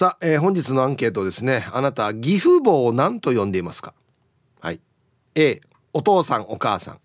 [0.00, 1.68] さあ、えー、本日のアンケートですね。
[1.74, 3.92] あなた義父母を何と呼んでいますか？
[4.62, 4.80] はい。
[5.34, 5.60] A
[5.92, 7.00] お父さんお母さん。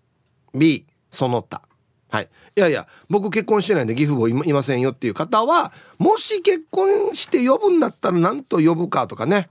[0.58, 1.60] B その他。
[2.08, 2.30] はい。
[2.56, 9.50] いやいや僕結婚してないんで義父母いませんよっていう方はもし結婚して呼ぶんだったら何と呼ぶかとかね。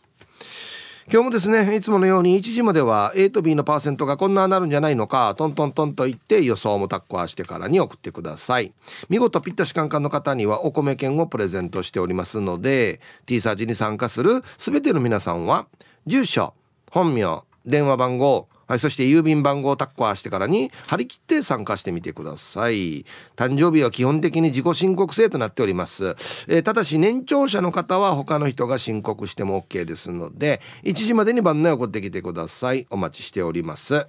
[1.10, 8.74] 今日もですねいつものように1時までは A と B のパーセントがこんななるんじゃないのかトントントンと言って予想もタッコアしてからに送ってください。
[9.08, 15.66] 見事ぴったしカンカンの方にはお米券をプレゼントしておりますので T サージに参加する全ての皆さんは
[16.06, 16.52] 住所
[16.90, 23.04] 本名電話番号はい、そして郵便番号をタッカーしてからに張り切って参加してみてください。
[23.34, 26.16] 誕生日は基本的に自己申告制となっております、
[26.48, 32.86] えー、ただし年長者の方は他の人が申告しても OK ですので1時までに番内送ってきてください。
[32.90, 34.06] お待ちしております。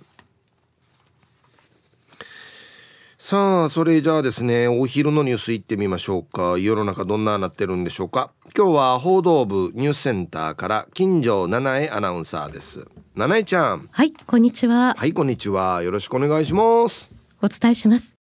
[3.21, 6.57] さあそれじゃあですねお昼のニュースいってみましょうか。
[6.57, 8.31] 世の中どんななってるんでしょうか。
[8.55, 12.87] 今日は報道部ニュースセンターから金城七重アナウンサーです。
[13.15, 13.89] 七重ちゃん。
[13.91, 14.95] はいこんにちは。
[14.97, 15.83] はいこんにちは。
[15.83, 17.11] よろしくお願いします。
[17.41, 18.15] お伝えします。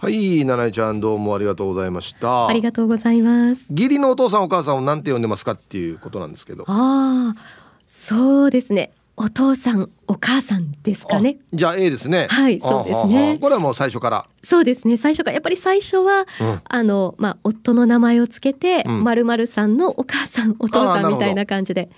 [0.00, 2.46] はい七重ちゃんどうもありがとうございました。
[2.46, 3.66] ありがとうございます。
[3.68, 6.64] 義理のお父さんお母さんをなんて呼んでますかっていうことなんですけど。
[6.68, 7.40] ああ
[7.86, 8.92] そうですね。
[9.16, 11.38] お父さんお母さんですかね。
[11.52, 12.26] じゃあ A ですね。
[12.30, 13.38] はいそうですね。
[13.40, 14.26] これはもう最初から。
[14.42, 14.96] そうですね。
[14.96, 21.88] 最初からやっぱり最初は、うん、あのまあ夫の名前をつけてまるまるさんのお母さんお父さんみたいな感じで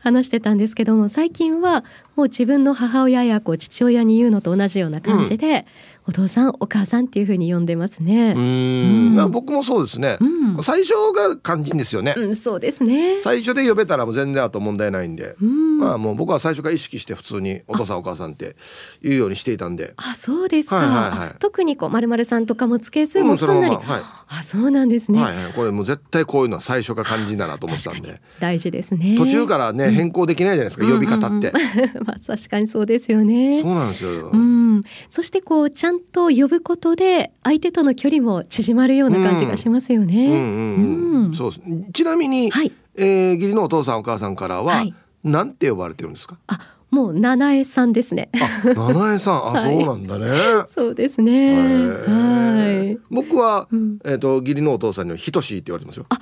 [0.00, 5.64] 話してたんですけども、最近はもう自分の母親やこう父親に言うのと同じような感じで、うん。
[6.08, 8.32] お父さんお母さんっていう風に呼んでますね。
[8.36, 13.20] うん、僕もそうですね、うん、最初が肝心ですよね、うん、そうですね。
[13.20, 15.34] 最初で呼べたらもう全然あと問題ないんで、
[15.80, 18.56] まあもう僕は最初から意識して普通にお父さんお母さんって
[19.02, 19.94] 言うようにしていたんで。
[19.96, 20.76] あ、そうですか。
[20.76, 23.84] はいはいはい、特にこうまるまるさんとかもつけず、もうすんなり、はい、
[24.28, 25.52] あ、そうなんですね、はいはい。
[25.52, 28.20] これもう絶対こういうのは最初が肝心だなと思ったんで。
[28.40, 29.16] 大事ですね。
[29.16, 31.52] 途中からね変更できないじゃないですか、呼び方って。
[32.04, 33.62] まあ確かにそうですよね。
[33.62, 34.30] そうなんですよ。
[34.32, 34.82] うん。
[35.08, 41.30] そしてこうちゃんと呼ぶことで相手との距離も縮まるような感じがしますよね。
[41.32, 41.52] そう
[41.92, 46.36] ちなみに、はい、えー、義理のお父さんお母さんからは、はい、なんて呼ばれてるんですか？
[46.46, 46.58] あ、
[46.96, 48.30] もう七重さんですね。
[48.40, 50.64] あ、七重さん、あ、 はい、そうなんだね。
[50.66, 51.54] そうですね。
[51.54, 52.98] はい。
[53.10, 56.06] 僕は、うん、えっ、ー、と義理のお父さんにはひとしいって言われてますよ。
[56.08, 56.18] あ、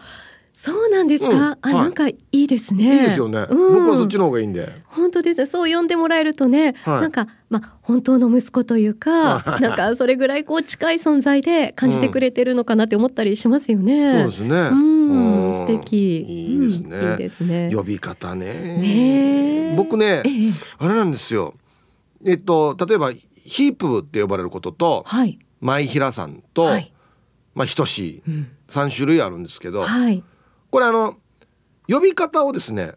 [0.56, 1.30] そうなんですか？
[1.30, 2.84] うん、あ、はい、なんかいいですね。
[2.94, 4.72] いいですよね、うん、僕はそっちの方がいいんで。
[4.86, 5.46] 本当です。
[5.46, 14.12] そう呼んでもらえるとね、はい、なんかまあ本当の息子というか、なんかそれぐらいこう近い存在で感じてくれてるのかなって思ったりしますよね。
[14.12, 14.56] そうですね。
[14.70, 16.20] うん、素敵。
[16.20, 17.10] いいですね。
[17.10, 17.70] いいですね。
[17.74, 18.78] 呼び方ね。
[18.78, 21.54] ね僕ね、ええ、あれなんですよ。
[22.24, 26.92] えっと例えばヒープって呼ばれることと、はい、舞平さんと、はい、
[27.56, 28.22] まあ等しい
[28.68, 29.82] 三種類あるんですけど。
[29.82, 30.22] はい
[30.74, 31.14] これあの
[31.86, 32.94] 呼び方をですね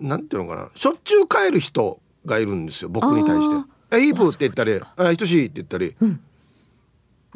[0.00, 5.94] なんていうのかなしょっちゅう変える人がいるんですよ僕に対して「えイープ」って言ったり「あ等しい」って言ったり、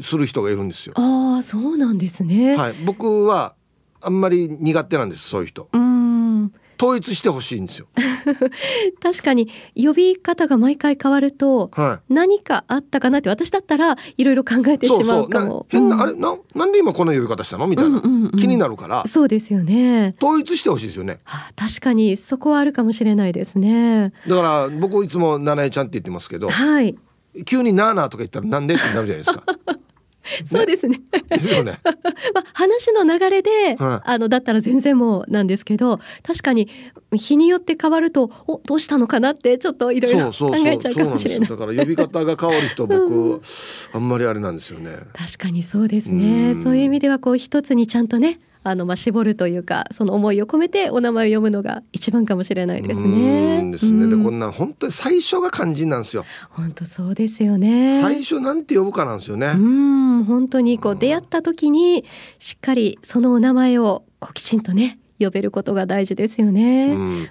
[0.00, 0.94] する人がいるんですよ。
[0.97, 2.56] ああそうなんですね。
[2.56, 3.54] はい、僕は
[4.00, 5.69] あんまり苦手なんですそういう人。
[5.72, 6.25] うん
[6.78, 7.87] 統一してほしいんですよ。
[9.03, 11.70] 確かに呼び方が毎回変わると、
[12.09, 15.66] 何かあったかなって私だったらいろいろ考えてしまうかも。
[15.69, 17.66] 変な、うん、あれななんで今この呼び方したの？
[17.66, 19.06] みたいな、うんうんうん、気になるから。
[19.06, 20.15] そうですよね。
[20.22, 24.12] 統一してほしいですよね、はあ、確かにそこはあるかもしれないですね。
[24.26, 26.97] だから僕いつも七重ちゃんって言ってますけど、はい、
[27.44, 29.42] 急に「なーなー」とか言ったら「なんで?」ってなるじゃないですか。
[30.44, 31.00] そうですね。
[31.28, 31.78] ですよね。
[32.56, 36.69] まあ話の流れで、はい、あのだったら全然もうなんですけど、確かに
[37.13, 41.48] 日によって変わると、おどうしたのかなってちょっといろいろ考えちゃうかもしれない。
[41.48, 43.42] だから呼び方が変わる人 僕、うん、
[43.92, 44.98] あんまりあれなんですよね。
[45.13, 46.53] 確かにそうですね。
[46.53, 48.41] うそういう意味ではこう一つにちゃんとね。
[48.68, 53.71] あのまあ絞るというかその思いを込めてお名前を読むのが一番かもしれないですね。
[53.71, 54.09] ですね。
[54.09, 56.24] でこんな本当に最初が肝心なんですよ。
[56.51, 58.01] 本当そうですよね。
[58.01, 59.53] 最初なんて呼ぶかなんですよね。
[59.54, 62.04] うん本当にこう出会った時に
[62.41, 66.89] しっかりそのお名前をこうきちんとね呼べることが大事ですよね。
[66.89, 67.28] うん、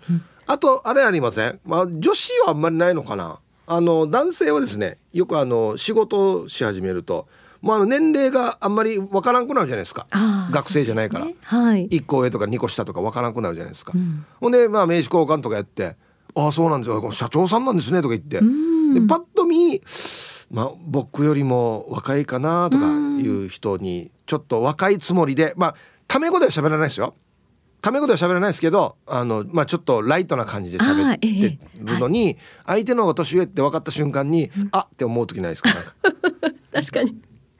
[0.47, 1.59] あとあれありません？
[1.65, 3.39] まあ女子はあんまりないのかな？
[3.67, 7.27] あの男性はですねよくあの仕事し始めると。
[7.65, 10.05] もうあの年齢があんまりわからんくなるじゃないですか。
[10.51, 15.95] 学生じゃないから、ね、はい、1個上とか2個下とかわからんくなるじゃないですか、うん、ほんでまあ名刺交換とかやって
[16.35, 17.11] 「ああそうなんですよ。
[17.11, 18.39] 社長さんなんですね」とか言って。
[18.39, 19.81] でパッと見
[20.51, 25.75] まあ、僕よりも若いかなとかいう人にちょっと若いつもりでまあ
[26.07, 27.15] タメ語では喋らないですよ。
[27.81, 35.69] タメ語では喋らないですけどあの、まあ、ちょっとライトな感じで喋ってるのに、相手の方が年上って分かった瞬間に、うん、あって思う時ないですか。
[36.71, 37.15] 確かに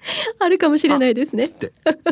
[0.40, 1.50] あるかもしれないですね。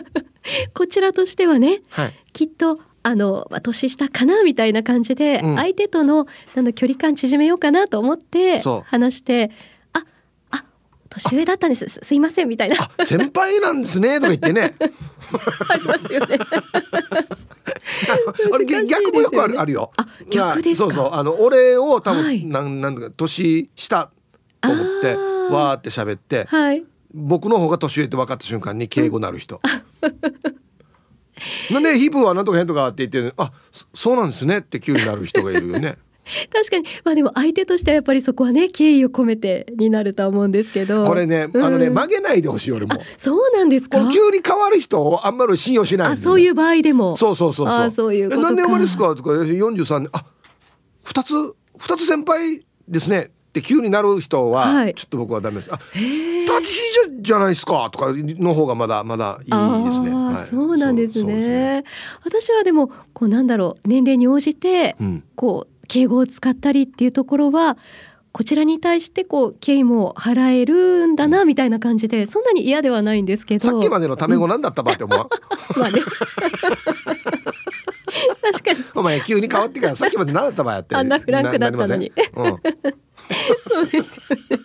[0.73, 9.51] こちらとしてはね、はい、きっとあの年下かなみたいな感じで、うん、相手とのなんだ距離感縮めようかなと思って話して
[9.91, 10.03] あ
[10.51, 10.63] あ
[11.09, 11.87] 年上だったんです。
[11.87, 12.75] すいませんみたいな。
[13.03, 14.75] 先輩なんですねとか言ってね。
[15.69, 16.39] ありますよね。
[18.51, 19.91] あれ逆もよくあるあるよ。
[19.97, 21.09] あ逆ですそうそう。
[21.13, 24.09] あの俺を多分、はい、なんなんか年下
[24.61, 25.15] と思って
[25.53, 29.61] わーって喋って、はい、僕の方が年上って分かった瞬間に敬語なる人。
[31.71, 33.51] なんでヒップはなんとか変とかって言ってあ
[33.93, 35.97] そうなんですねって急になる人がいるよね。
[36.53, 36.85] 確かに。
[37.03, 41.05] まあでも相手としてはやっぱりそこはね敬意を込めてになると思うんですけど。
[41.05, 42.95] これね、うん、あのね曲げないでほしい俺も。
[43.17, 44.09] そうなんですか？
[44.09, 47.17] 急に変わる人をあんまり信用しない、ね、あそういう場合でも。
[47.17, 47.91] そうそうそうそう。
[47.91, 49.13] そういうことなんで生まれですか？
[49.15, 50.09] とか43年。
[50.13, 50.25] あ
[51.03, 51.33] 二つ
[51.77, 55.73] 二つ先輩ですねって急になる人は、ちょっと僕はダメです。
[55.73, 55.79] あ、
[56.43, 60.11] 立ちじじゃないですかとかの方がまだまだいいですね。
[60.11, 61.83] はい、そうなんですね、ね、
[62.23, 67.77] 私はでもこうなんだろう年齢に応じて、うん、こう敬語を使ったりっていうところは。
[68.35, 73.67] こちらに対してこう敬意も払えるんだなみたいな感じでそんなに嫌ではないんですけど。
[73.69, 75.29] さっきまでのタメ語なんだったばって思う、
[75.75, 76.01] うん、まあね。
[78.41, 78.83] 確かに。
[78.95, 80.95] お前急に変わってからさっきまで何だったばやって。
[80.95, 82.45] あんなフランクだったのに、うん、
[83.69, 84.59] そうですよね。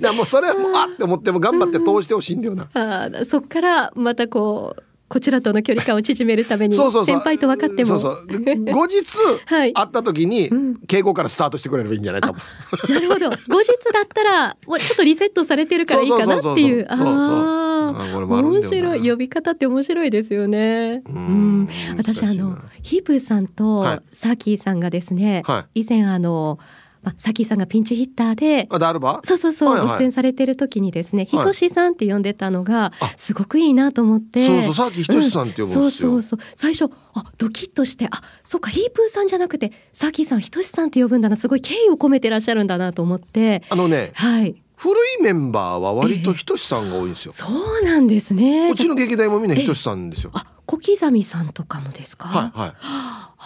[0.00, 2.68] だもうそれはもうあって思っても頑張って通してほしいんだよな。
[2.74, 7.86] あそっからまたこうこちらとの距離感を縮めるために 先輩と分かっても。
[7.86, 8.72] そうそう。
[8.72, 9.04] 後日
[9.46, 10.50] 会った時に
[10.86, 12.40] 敬語からスタートしてくれればいいんじゃない多分
[12.88, 13.30] なるほど。
[13.30, 16.86] 後日だったらもうちょっとリセットされてるからいいかなっていう。
[16.88, 19.08] ああ面白い。
[19.08, 21.02] 呼び方って面白いですよね。
[21.06, 26.58] うん私あのヒープーさんとサーキーさんがですね、はい、以前あの
[27.04, 34.46] まあ、さきさんがピンチヒッターであダルバそうそうそう、はいはい、出演されてる時にですねひとしさんって呼んでたのがすごくいいなと思って。
[34.46, 36.56] そうそうさっきひとしさんって呼ぶんですよ、うん、そうそうそう。
[36.56, 43.62] 最初あドキッとしてあそっかヒープーさんじゃなくてさきさんひとしさんって呼ぶんだなすごい敬意を込めてらっしゃるんだなと思って。
[43.68, 44.56] あのねはい。
[44.76, 48.70] 古いメンバーは割とひとしさんが多いんですよ、えー、そうなんですね。
[48.70, 52.28] うちの劇団もみんなひとしさんですよ、あ小刻みさんとかもですか？
[52.28, 52.72] はいはい。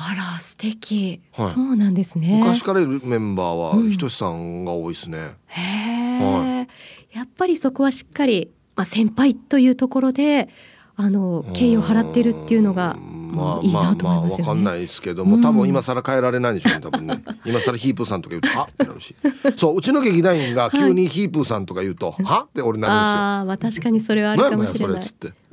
[0.00, 2.38] あら素敵、はい、そうなんですね。
[2.40, 6.66] 昔からいるメンバーはひとしさんが多いですね、うん、へえ、は
[7.12, 10.48] い、やっぱりそこはしっかりまあ先輩というところで
[10.94, 14.44] あの敬意を払ってるっていうのがまあ、いいなと思いますよね。
[14.44, 17.22] まあ、まあ、かんないですけども、多分今更変えられないでしょうね、多分ね。
[17.44, 19.14] 今更ヒープーさんとか言うと、はってなるし。
[19.56, 22.48] そう、うちの劇団員が急にヒープーさんとか言うと、はい、はっ？
[22.48, 23.20] て俺なるんですよ。
[23.20, 25.02] ああ、まあ確かにそれはあるかもしれない。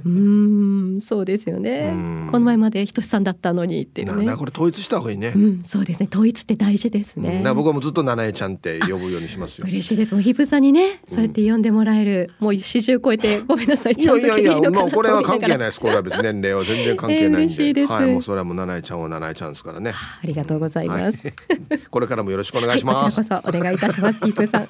[0.03, 1.91] うん、そうですよね。
[2.29, 4.35] この前までひとしさんだったのにっていうね。
[4.35, 5.33] これ統一した方がいいね。
[5.35, 6.09] うん、そうですね。
[6.11, 7.41] 統一って大事ですね。
[7.45, 9.67] うん、僕はもうずっと七重ちゃんって呼ぶようにしますよ。
[9.67, 10.13] 嬉しいです。
[10.13, 13.93] もうヒープさんにね、そうやって呼んでもらえる、もう四十超えてごめんなさい。
[13.93, 15.79] いやいやいや、まあ これは関係ないです。
[15.79, 17.85] これは別に年齢は全然関係ないんで。
[17.85, 19.93] はい、もうそれはもう七重ちゃんは七重ちゃんですからね。
[19.93, 21.21] ありがとうございます。
[21.89, 23.15] これからもよろしくお願いします。
[23.15, 24.19] こちらこそお願いいたします。
[24.19, 24.67] ヒープさん。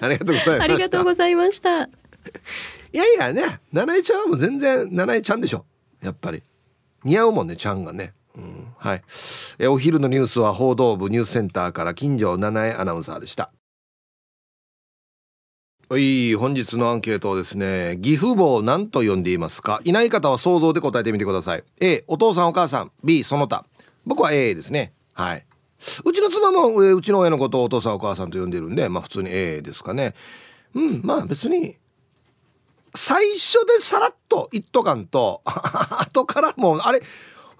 [0.00, 0.62] ありがとうございました。
[0.62, 2.01] ありがとうございました。
[2.92, 5.64] いやいやね七重ちゃんはもう全然七重ちゃんでしょ。
[6.02, 6.42] やっぱり。
[7.04, 9.02] 似合うもんねちゃんがね、うん、はい。
[9.58, 13.50] えお昼のニュースは報道部ニュースセンターから金城七重アナウンサーでした。
[15.88, 19.80] はい本日のアンケートをですね義父母を何と呼んでいますか。
[19.84, 21.64] いない方は想像で答えてみてください。
[21.80, 22.92] A お父さんお母さん。
[23.04, 23.66] B その他。
[24.06, 24.92] 僕は A ですね。
[25.12, 25.44] はい。
[26.04, 30.14] うちの妻もうちの親のことをお父さんお母さんと呼んでるんでまあ普通に A ですかね。
[30.74, 31.76] うんまあ別に
[32.94, 37.02] 最初でさらっと言っとかんと 後からもうあれ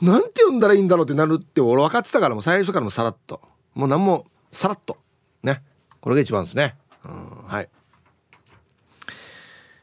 [0.03, 3.41] なんて呼んだらいいんだろうってなるって俺分かってたからもう最初からもさらっと。
[3.75, 4.99] もう何もさらっと。
[5.43, 5.63] ね。
[6.01, 6.75] これが一番ですね、
[7.05, 7.69] うん、はい。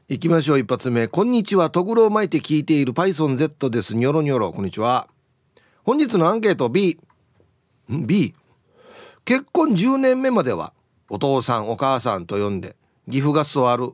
[0.09, 1.07] 行きましょう一発目。
[1.07, 1.69] こんにちは。
[1.69, 3.95] とぐろを巻いて聞いている PythonZ です。
[3.95, 4.51] ニョロニョロ。
[4.51, 5.07] こんにちは。
[5.83, 6.99] 本日のアンケート B
[7.87, 8.35] B
[9.23, 10.73] 結婚10年目までは
[11.09, 12.75] お父さんお母さんと呼んで
[13.09, 13.93] 岐阜が座る。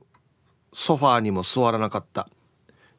[0.75, 2.27] ソファーにも座らなかった。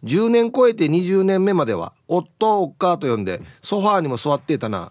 [0.04, 4.90] 10年超えて20年目までは夫をおっかと呼んでソファーにも座っていたな。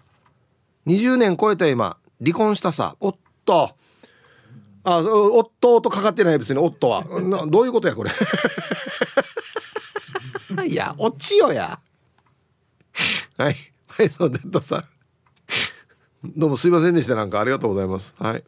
[0.88, 3.72] 20年超えた今離婚したさおっと
[4.84, 7.04] あ夫とかかってない別に夫は。
[7.48, 8.12] どういうことやこれ？
[10.68, 11.80] いや落ちよや。
[13.38, 13.56] はい。
[13.88, 14.86] はいそうデッドさん。
[16.36, 17.15] どうもすいませんでした。
[17.15, 18.13] なんかありがとうございます。
[18.20, 18.44] はい。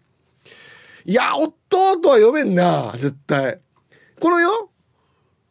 [1.06, 3.60] いや夫とは読めんな絶対。
[4.20, 4.70] このよ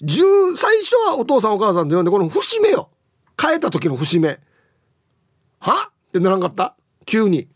[0.01, 2.91] 最初はお父さんお母さんと呼んでこの節目よ。
[3.41, 4.39] 変えた時の節目。
[5.61, 5.91] は？
[5.91, 6.77] ってならんかった？
[7.05, 7.49] 急に。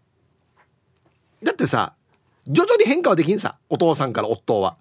[1.42, 1.94] だってさ
[2.46, 3.58] 徐々に変化はできんさ。
[3.68, 4.76] お父さんから夫は。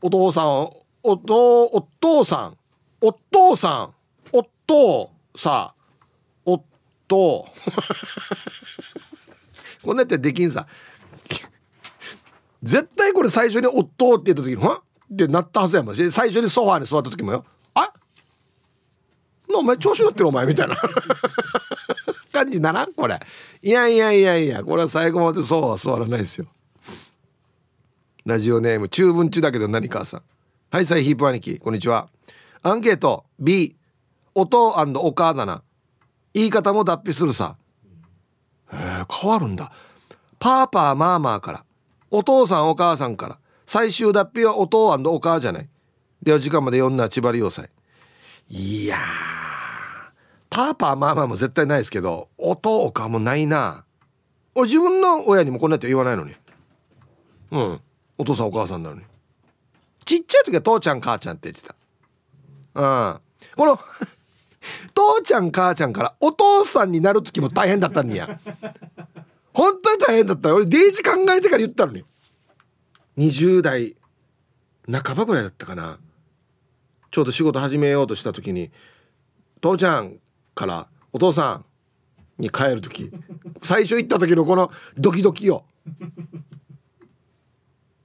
[0.00, 0.70] お父さん
[1.02, 2.56] おとお父さん。
[3.00, 3.94] お父さん。
[4.32, 5.74] 夫さ
[6.44, 7.46] 夫
[9.82, 10.66] こんなやってできんさ。
[12.62, 14.82] 絶対これ最初に夫って言った時に「は？
[15.12, 15.96] ってなったはずやもん。
[15.96, 17.92] 最初にソファーに座った時もよ「あ
[19.54, 20.76] お前調子乗ってるお前」みたいな。
[22.32, 23.20] 感じならんこれ。
[23.62, 26.46] いやいやいやいやこれは最後までそうは座らないですよ。
[28.24, 30.22] ラジオネーム中文中だけど何かさん。
[30.70, 31.58] はいサイヒープ兄貴。
[31.58, 32.08] こんにちは。
[32.62, 33.26] アンケート。
[33.38, 33.76] B
[34.34, 35.62] お父お母だな。
[36.32, 37.56] 言い方も脱皮するさ。
[38.72, 39.70] へえ変わるんだ。
[40.38, 41.64] パーパーマーマーから。
[42.10, 43.38] お父さんお母さんから。
[43.72, 45.68] 最終脱皮はお父お母じゃない。
[46.22, 47.70] では時間まで読んだ千葉要塞
[48.50, 48.98] いや
[50.50, 53.86] パーパーマーマーも絶対ないですけどお父お母もないな。
[54.54, 56.34] 俺自分の親にもこんなって言わないのに。
[57.52, 57.80] うん。
[58.18, 59.04] お父さんお母さんなのに。
[60.04, 61.74] ちっちゃい時は父ちゃん母ちゃんって言ってた。
[62.74, 63.20] うん。
[63.56, 63.80] この
[64.92, 68.38] 父ちゃん母ちゃんからお父さんになる時も大変だったんや。
[69.54, 70.54] 本当に大変だった。
[70.54, 72.04] 俺デイジ考えてから言ったのに。
[73.18, 73.96] 20代
[74.90, 75.98] 半ばぐらいだったかな。
[77.10, 78.70] ちょうど仕事始めようとした時に
[79.60, 80.16] 父ちゃん
[80.54, 81.62] からお父さ
[82.38, 83.10] んに帰る時
[83.62, 85.64] 最初行った時のこのドキドキよ。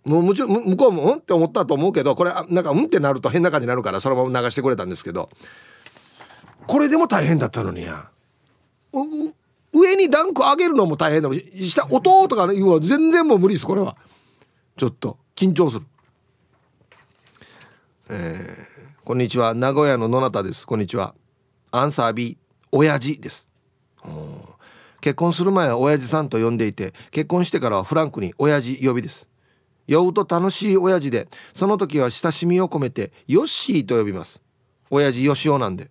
[0.03, 1.17] もうもちろん向こうもん？
[1.19, 2.85] って思ったと思うけどこれなんかうん？
[2.85, 5.29] ってなると変な感じになるからそのまま流してくれたんですけど
[6.65, 8.09] これでも大変だったのにや。
[9.73, 13.95] 上にランク上げるのも大変だの下音とか言うのは全然もう無理ですこれは。
[14.77, 15.85] ちょっと緊張する。
[18.09, 19.55] えー、こんにちは。
[19.55, 20.67] 名古屋の野中です。
[20.67, 21.15] こんにちは。
[21.71, 22.37] アンサー B
[22.71, 23.49] 親父です。
[25.01, 29.27] 結婚する前は親父さんと呼んでいて結婚してからはフランクに親父呼びです。
[29.87, 34.39] 酔うと楽しい親父でその時は親しみを込めてヨッシーと呼びます。
[34.91, 35.89] 親父ヨシオなんで。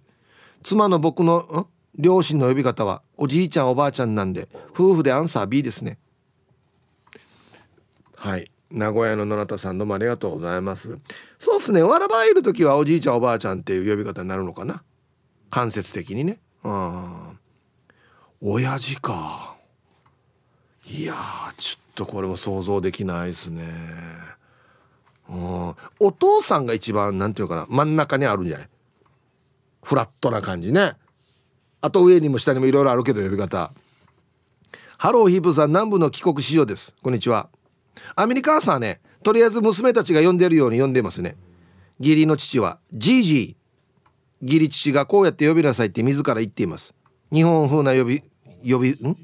[0.62, 1.66] 妻の僕の
[1.96, 5.98] 両親の呼び方はおじいちゃんおばあちゃんなんで夫婦でアンサー B ですね。
[8.14, 8.48] はい。
[8.70, 10.98] 名古屋の野中さんどうもありがとうございます。
[11.38, 11.82] そうっすね。
[11.82, 14.82] わらばいる時はおじいちゃんおばあちゃんっていう呼び方になるのかな。
[15.50, 16.40] 間接的にね。
[16.64, 17.38] うん
[18.40, 19.54] 親父か。
[20.84, 21.14] いや
[21.56, 23.64] ちょっとこれも想像できないですね。
[25.28, 25.74] うん。
[26.00, 27.66] お父さんが一番なんていうかな。
[27.68, 28.68] 真ん中にあるんじゃない？
[29.82, 30.94] フラットな感じね。
[31.80, 33.72] あと上にも下にもいろいろあるけど呼び方。
[34.98, 36.94] ハローヒープさん南部の帰国子女です。
[37.00, 37.48] こんにちは。
[38.14, 41.36] アメリカーさんねとりあえず娘たちが呼んでるように呼んでますね。
[41.98, 44.46] 義理の父はジージー。
[44.46, 46.94] 義理父がこうやって呼びなさいって自ら言っています。
[47.32, 48.22] 日本風な呼び
[48.70, 49.16] 呼びん？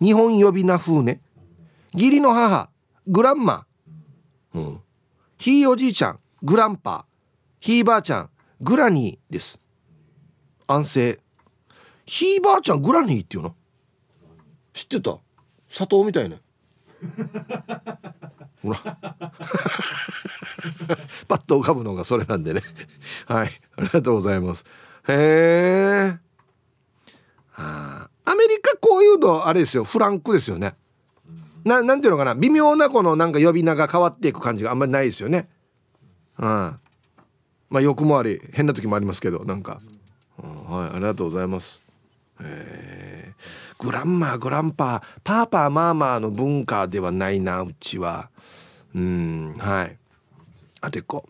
[0.00, 1.20] 日本呼びな風ね。
[1.94, 2.70] 義理の母
[3.06, 3.66] グランマ。
[4.54, 4.80] うん。
[5.38, 7.06] ひいおじいちゃんグランパ。
[7.60, 8.30] ひいばあちゃん
[8.60, 9.58] グラニーです。
[10.66, 11.18] 安静。
[12.04, 13.54] ひいばあちゃんグラニーっていうの？
[14.74, 15.18] 知ってた？
[15.70, 16.40] 砂糖みたいね。
[18.62, 18.78] ほら。
[21.28, 22.62] パッと浮かぶのがそれなんでね。
[23.26, 23.60] はい。
[23.76, 24.64] ありがとうございます。
[25.08, 26.18] へえ
[27.58, 29.84] アメリカこういうのあれですよ。
[29.84, 30.74] フランクですよね。
[31.64, 32.34] ななんていうのかな。
[32.34, 35.48] 微妙なこのなんか呼び名が変わっていく感じがあんまりないですよね。
[36.38, 36.46] うん。
[36.46, 36.78] ま
[37.74, 39.80] あ欲もあり変な時もありますけどなんか。
[40.36, 40.90] はい。
[40.90, 41.80] ありがとうございます。
[42.40, 45.02] えー、グランマーグランパー。
[45.24, 48.30] パーパーマーマーの文化ではないなうちは。
[48.94, 49.98] うんはい。
[50.80, 51.28] あてっこ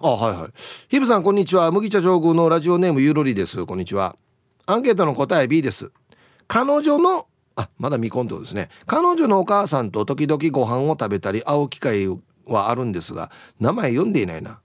[0.00, 0.50] あはいはい。
[0.88, 1.70] ヒブさんこんにちは。
[1.70, 3.64] 麦茶上宮のラジオネームゆるりです。
[3.66, 4.16] こんにちは。
[4.66, 5.90] アンケートの答え B です。
[6.46, 8.68] 彼女のあまだ未婚ってことですね。
[8.86, 12.08] 彼女のお母さんと時々ご飯を食べたり会う機会
[12.46, 14.60] はあるんですが名前読んでいないな。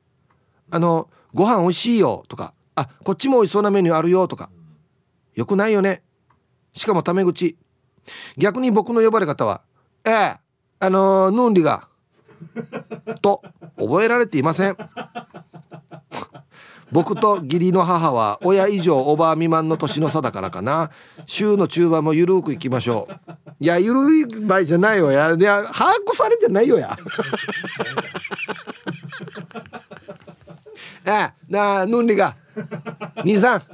[0.72, 4.50] あのご飯美味しいよとかあこっちも美味しそうなメニューあるよとか。
[5.36, 6.04] よくないよね。
[6.74, 7.58] しかもタメ口。
[8.38, 9.62] 逆に僕の呼ばれ方は
[10.06, 10.49] ええ。
[10.82, 11.90] あのー、ヌンリが
[13.22, 13.44] と
[13.78, 14.78] 覚えられていません。
[16.92, 20.90] 僕と義理の母は親以上おばあ未満の年の差だからかな。
[21.26, 23.14] 週の中盤もゆるくいきましょう。
[23.60, 25.34] いやゆるい場合じゃないよや。
[25.34, 26.98] いや把握されてないよや。
[31.06, 32.38] えなあヌンリが
[33.24, 33.64] 兄さん。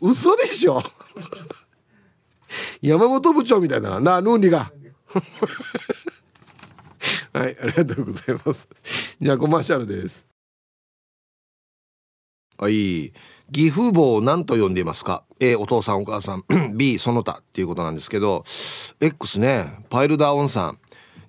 [0.00, 0.82] 嘘でしょ。
[2.82, 4.00] 山本部長みたいだな。
[4.00, 4.72] なあヌンリが。
[7.32, 8.68] はいありがとうございます。
[9.20, 10.26] じゃあコマーシャルです。
[12.58, 13.12] はい。
[13.54, 16.44] 義父母を何と呼んでいますか？A お父さんお母さん。
[16.76, 17.38] B その他。
[17.40, 18.44] っていうことなんですけど。
[19.00, 19.84] X ね。
[19.88, 20.78] パイルダーオンさん。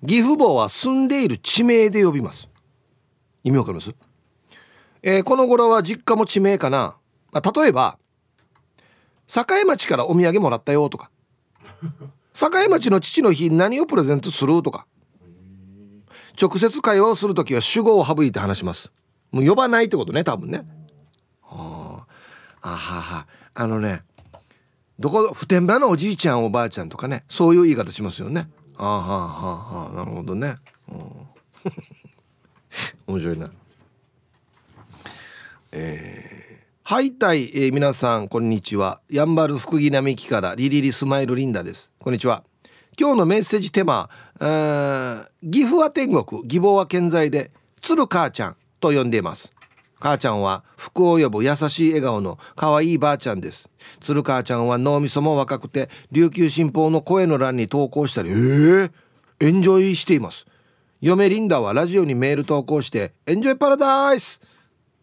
[0.02, 2.48] 義父母は住んでいる地名で呼びます。
[3.44, 3.94] 意味わかります、
[5.02, 6.96] えー、この頃は実家も地名かな、
[7.30, 7.98] まあ、例えば
[9.28, 11.10] 境町からお土産もらったよとか。
[12.34, 14.86] 境町の父の日何をプレゼントするとか。
[16.40, 18.92] 直接会話をする時は主語を省いて話します。
[19.30, 20.66] もう呼ばないってことね多分ね。
[21.42, 22.04] あ
[22.60, 24.02] あははあのね
[24.98, 28.48] どこ普天間のおじいちゃんおばあちゃんとかねそういう言い方しますよね。
[28.76, 30.56] ああはあはあなるほどね、
[30.88, 30.98] うん、
[33.14, 33.50] 面白いな。
[35.70, 36.43] えー、
[36.86, 39.00] はいたい、えー、皆さんこんにちは。
[39.08, 41.90] やんばる福木並木からリリリスマイルリンダです。
[41.98, 42.44] こんにちは。
[43.00, 49.50] 今日のメッセージテーマー岐阜は天国義母は健在で鶴母ちゃんと呼んでいます。
[49.98, 53.70] 母ちゃんは福を呼ぶ優しい笑顔の可愛いばあちゃんです。
[54.00, 58.90] 鶴母ちゃんは脳みそも若くて琉球新報の声の欄に投稿したりえー、
[59.40, 60.44] エンジョイしています。
[61.00, 64.42] 嫁リンダはラジオにメール投稿してエンジョイパラダイス。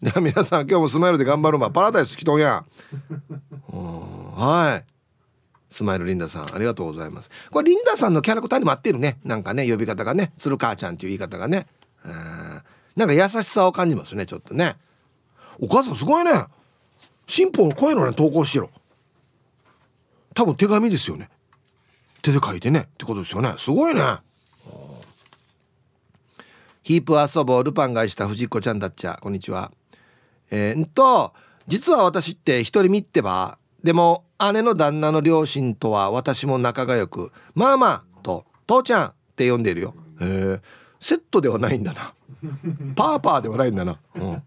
[0.01, 2.65] 皆さん今日もスマイルで頑張るわパラダイス来とんや。
[3.69, 4.85] はい。
[5.69, 7.29] スマイルリンダさんありがとうございます。
[7.51, 9.19] これリンダさんのキャラクターにも合ってるね。
[9.23, 10.33] なんかね呼び方がね。
[10.39, 11.67] 鶴母ちゃんっていう言い方がね。
[12.03, 12.11] うん。
[12.95, 14.75] なんか優しさを感じますねちょっとね。
[15.59, 16.31] お母さんすごいね。
[17.27, 18.71] 新報の声のね投稿しろ。
[20.33, 21.29] 多分手紙ですよね。
[22.23, 22.79] 手で書いてね。
[22.79, 23.53] ってことですよね。
[23.59, 24.01] すごいね。
[26.81, 27.63] ヒープ遊ぼう。
[27.63, 29.19] ルパンがした藤子ちゃんだっちゃ。
[29.21, 29.71] こんにちは。
[30.51, 31.33] えー、んと
[31.67, 39.95] 実は私って一人見ってばでも姉の旦那の両親とは私も仲が良く「まあまあ」と「父ちゃん」って呼んでるよ。
[40.19, 40.61] へえ
[40.99, 42.13] セットではないんだな。
[42.95, 43.99] パーパーではないんだな。
[44.15, 44.43] うん。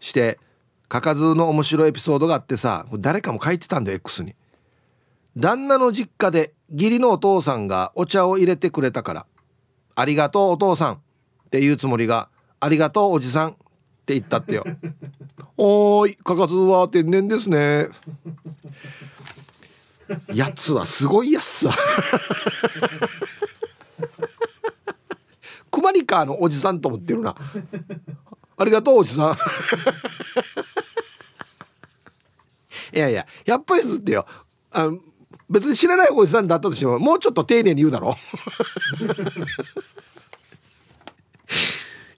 [0.00, 0.40] して
[0.88, 4.34] かかずの面白いエピソードがあってさ誰かも書いてたんだよ X に。
[5.36, 9.26] 旦那の実家で義理のお父さんがお茶を入れてくれたから
[9.94, 10.98] 「ありがとうお父さん」っ
[11.50, 13.56] て言うつもりが「ありがとうおじさん」
[14.06, 14.64] って言ったってよ。
[15.56, 17.88] おーいかかずは天然ですね。
[20.32, 21.74] やつはすごいやつさ。
[25.72, 27.34] クマリカーのおじさんと思ってるな。
[28.56, 29.36] ありがとうおじさん。
[32.94, 34.24] いやいややっぱりすってよ。
[34.70, 35.00] あの
[35.50, 38.16] 別に知らないおじさんだったとしてももうちょっと丁寧に言うだろ。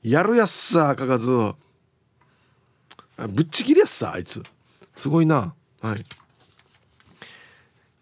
[0.03, 1.31] やるやっさかかず
[3.27, 4.43] ぶっちぎりやっさあいつ。
[4.95, 5.55] すごいな。
[5.81, 6.05] はい。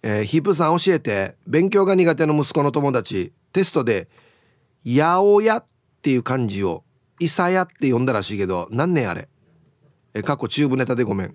[0.03, 3.33] えー、ヒープさん教えて勉強が苦手の息子の友達。
[3.53, 4.09] テストで
[4.85, 5.65] 「やおや」っ
[6.03, 6.85] ていう漢字を
[7.19, 9.29] 「いさや」って呼んだらしいけど何年あれ？
[10.13, 11.35] え過去チューブネタでごめん。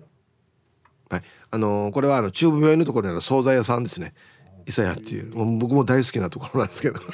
[1.10, 1.22] はい。
[1.50, 4.14] あのー、これはあのチューブ病院のところにある惣菜屋さんですね。
[4.64, 5.36] いさやっていう。
[5.36, 7.00] もう僕も大好きなところなんですけど。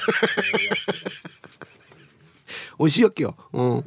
[2.77, 3.83] 美味しいよっけようん。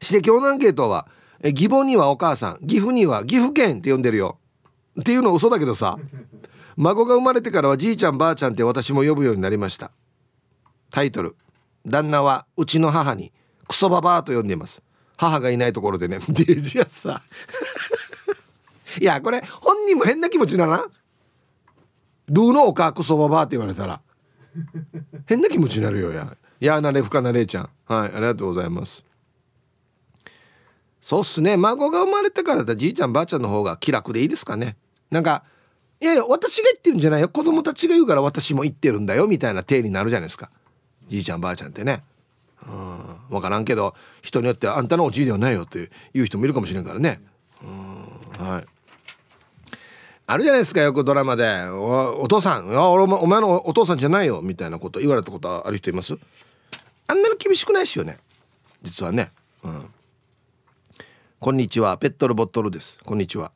[0.00, 1.08] して今日のアンケートは
[1.44, 4.38] え義母にはお母さん岐阜には岐阜県って呼んでるよ。
[4.98, 5.98] っていうの嘘だけどさ。
[6.76, 9.92] 孫が生まれてからはじいちゃんばあちゃんって私も呼ぶようになりました。
[10.90, 11.36] タイトル。
[11.86, 13.30] 旦那はうちの母に
[13.68, 14.82] クソババアと呼んでいます。
[15.16, 16.18] 母がいないところでね。
[16.28, 17.22] デジやさ。
[18.98, 20.86] いやこれ本人も変な気持ちだな。
[22.26, 24.00] どうのおかクソババアって言われたら。
[25.26, 26.36] 変な気持ちになるよや。
[26.58, 27.70] やなれふかなれちゃん。
[27.84, 29.04] はいありがとうございます。
[31.04, 31.58] そうっすね。
[31.58, 32.74] 孫が生まれてからだ。
[32.74, 34.74] じいちゃんばあちゃんの方が気楽でいいですかね。
[35.10, 35.44] なんか
[36.00, 37.28] いやいや私が言ってるんじゃないよ。
[37.28, 39.26] 子供たちが言うから私も言ってるんだよ。
[39.26, 40.48] みたいな体になるじゃないですか。
[41.08, 42.02] じいちゃんばあちゃんってね。
[42.66, 43.16] うん。
[43.28, 47.20] 分からんけど人によってあんたのおじいではないよっていう人もいるかもしれんからね。
[47.62, 48.46] うん。
[48.46, 48.64] はい。
[50.26, 50.80] あるじゃないですか。
[50.80, 52.68] よくドラマで「お父さん。
[52.70, 56.16] いや俺お前のお父さんじゃないよ」みたいなこと言われたことある人います？
[57.08, 58.16] あんなの厳しくないですよね。
[58.82, 59.30] 実はね。
[59.62, 59.86] うん。
[61.44, 61.98] こんにちは。
[61.98, 62.98] ペットルボットルです。
[63.04, 63.52] こんにちは。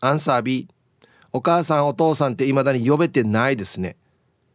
[0.00, 0.68] アンサー B
[1.32, 3.96] お母さんお父さんって未だに呼べてないですね。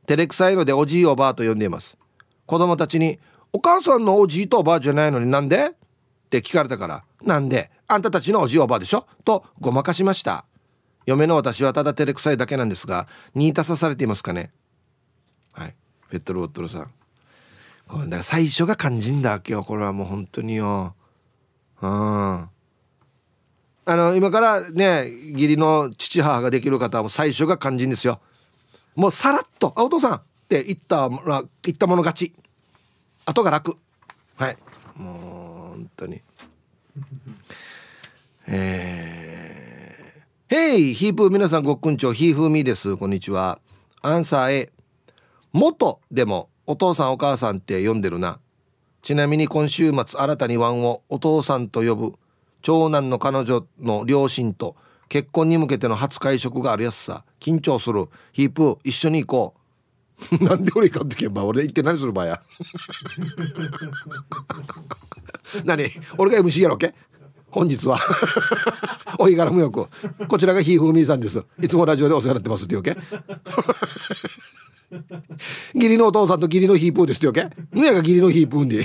[0.08, 1.98] 照れくさいのでおじいおばあと呼んでいます。
[2.46, 3.20] 子供たちに
[3.52, 5.72] お母さんのおじいとおばあじゃないのになんで？
[5.72, 5.74] っ
[6.30, 7.70] て聞かれたからなんで？
[7.90, 9.06] あんたたちのおじいおばあでしょ？
[9.26, 10.46] とごまかしました。
[11.06, 14.54] 嫁の私はただ照れくさいだけなんですが煮足さされていますかね？
[15.52, 15.76] はい。
[16.12, 16.92] ペットロボットルさん。
[17.90, 19.66] これだから最初が肝心だわけよ。
[19.66, 20.96] これはもう本当によ。
[21.82, 22.50] うん。
[23.90, 28.20] あの今からね義理の父母ができる方はも最初が肝心ですよ。
[28.96, 31.18] もうさらっと「あお父さん」って言った言
[31.74, 32.34] ったもの勝ち。
[33.26, 33.78] 後が楽。
[34.38, 34.58] はい。
[34.96, 36.22] もう本当に。
[38.46, 42.96] えー、へいヒープ皆さんごっくんちょひーふーみです。
[42.96, 43.60] こんにちは。
[44.04, 44.72] アンサー A
[45.52, 48.38] 元でもお父さんお母さんって呼んでるな。
[49.02, 52.20] ちなみに今週末新たにワンをお父さんと呼ぶ。
[52.62, 54.76] 長男の彼女の両親と
[55.08, 57.24] 結婚に向けての初会食があるやつさ。
[57.40, 58.08] 緊張する。
[58.32, 59.60] ヒープ一緒に行こう。
[60.44, 62.40] なんで俺行かんとけば俺行って何する場合や？
[65.64, 65.90] 何？
[66.18, 66.94] 俺が MC やろけ？
[67.50, 67.98] 本日は。
[69.18, 69.88] お日柄無欲
[70.28, 71.44] こちらがひーふみーさんです。
[71.62, 72.98] いつもラジオでお世話になってますって言うけ？
[75.74, 77.56] 義理のお父さんと義理のヒープーですって言うけ？
[77.72, 78.84] むやが義理のヒープーんで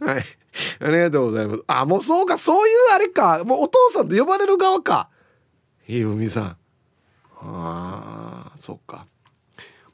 [0.00, 0.24] はい。
[0.82, 1.62] ありがとうございます。
[1.68, 3.44] あもうそうかそういうあれか。
[3.44, 5.08] もうお父さんと呼ばれる側か。
[5.86, 6.44] ひふみさん。
[6.44, 6.56] あ
[8.54, 9.06] あそっか。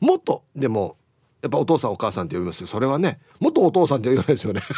[0.00, 0.96] もっとでも
[1.42, 2.66] やっぱお父さんお母さんって呼びますよ。
[2.66, 4.62] それはね元お父さんって呼ばないですよね。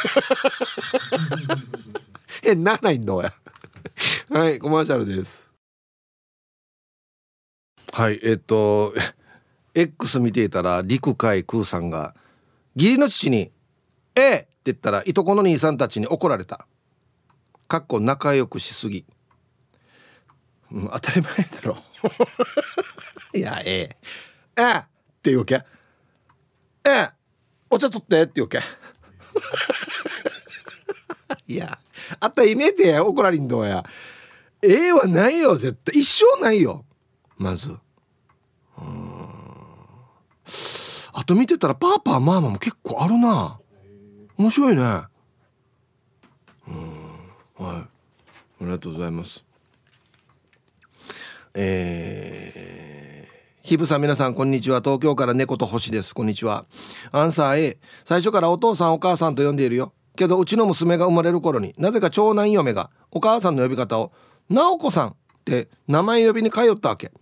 [2.43, 3.33] えならないんだおや
[4.31, 5.51] はいコマーシャルです。
[7.93, 8.95] はいえっと
[9.75, 12.15] X 見ていたら陸海空さんが
[12.75, 13.53] 義理の父に
[14.15, 16.67] 「ええ!」って言ったらいとこの兄さんたちに怒られた。
[17.67, 19.07] かっこ仲良くしすぎ、
[20.73, 21.79] うん、当たり前だろ。
[23.33, 23.97] いやえ
[24.57, 24.61] え。
[24.61, 24.79] ええ。
[24.79, 24.85] っ
[25.23, 25.65] ていうわけ。
[26.85, 27.11] ええ。
[27.71, 28.61] お茶取ってって言うけ。
[31.47, 31.79] いや
[32.19, 33.85] あったイメージや怒られんどうや。
[34.63, 35.99] ええはないよ絶対。
[35.99, 36.85] 一生ないよ。
[37.39, 37.79] まず。
[38.79, 39.21] うん。
[41.13, 43.60] あと見てたらパーパーマーマも結構あるな。
[44.41, 44.83] 面白いね。
[44.83, 45.07] うん。
[47.59, 47.77] はい。
[47.77, 47.89] あ
[48.63, 49.45] りがとうございます。
[51.53, 54.81] えー、ひぶさん皆さんこんにちは。
[54.81, 56.15] 東京から猫と星です。
[56.15, 56.65] こんにちは。
[57.13, 59.93] アンサー A 最初からお父さんお母さんと呼んでいるよ。
[60.17, 64.11] けどうちの娘が生まれる頃になぜか長男嫁がお母さんの呼び方を
[64.49, 67.13] 直子さんって名前呼びに通ったわけ。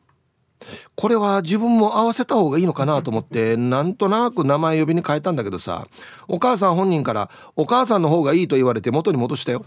[0.96, 5.86] これは自分も合わせた方がいいのかなと思ってなんとなく名前呼びに変えたんだけどさ
[6.26, 9.64] お母さん本人からお母さんの方がいいと言われて元に戻したよ。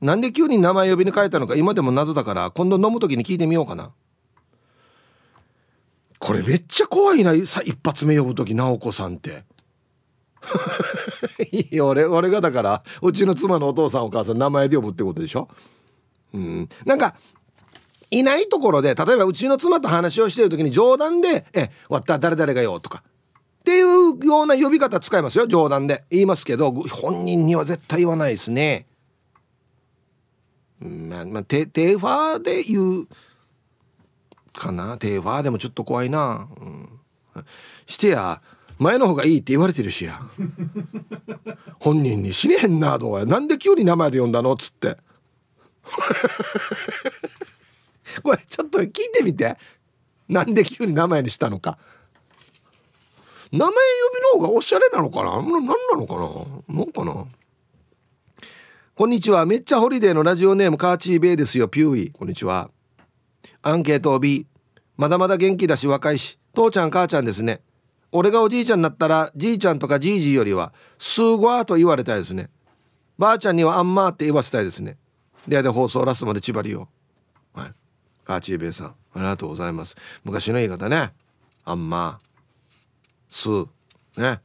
[0.00, 3.92] なんで急に名前呼びに変えたのか今でも謎だから今度飲む時に聞いてみようかな。
[6.18, 9.44] これめっちゃ怖いなさ一発目呼ぶ時直子さんって。
[11.50, 15.48] いや俺俺がだからうちの妻のお父さんお母さん名前で呼ぶってことでしょ？
[16.34, 16.68] うん。
[16.84, 17.16] なんか
[18.10, 23.02] いないところで例えばうちの妻と話をしてる時に冗談で「え終わった誰々がよ」とか。
[23.60, 26.04] っていうような呼び方使いますよ冗談で。
[26.08, 28.86] 言いますけど本人には絶対言わないですね。
[30.78, 33.08] まあ、まあ、テテーファーで言う
[34.52, 34.98] かな。
[34.98, 37.00] テーファーでもちょっと怖いな、うん、
[37.86, 38.40] してや
[38.78, 40.20] 前の方がいいって言われてるしや。
[41.80, 44.96] 本人に死ねへんなどうやなんで急に名前で呼んだのっつって。
[48.22, 49.56] これちょっと聞いてみて。
[50.28, 51.78] なんで急に名前にしたのか。
[53.52, 53.74] 名前呼
[54.34, 55.36] びの方がおしゃれなのかな？
[55.36, 56.14] 何なのか
[56.68, 56.74] な？
[56.74, 57.26] なんかな？
[58.96, 59.46] こんにちは。
[59.46, 61.68] めっちゃホリデーのラジオネームカーチーベイですよ。
[61.68, 62.10] ピューイ。
[62.10, 62.70] こんにちは。
[63.62, 64.46] アンケートを B
[64.96, 66.38] まだまだ元気だし若いし。
[66.54, 67.60] 父ちゃん母ちゃんですね。
[68.10, 72.48] 俺がおじいちゃんになったらじいちゃんとかじいじいよりはすごーと言われたいですね。
[73.18, 74.96] ばあちゃんにはあんまーって言わせたいですね。
[75.46, 76.88] でで放送ラストまで縛りを
[78.26, 79.96] カーチーベイさんありがとうございます。
[80.24, 81.12] 昔の言い方ね。
[81.64, 82.20] あんま。
[83.30, 84.20] ーす。
[84.20, 84.40] ね。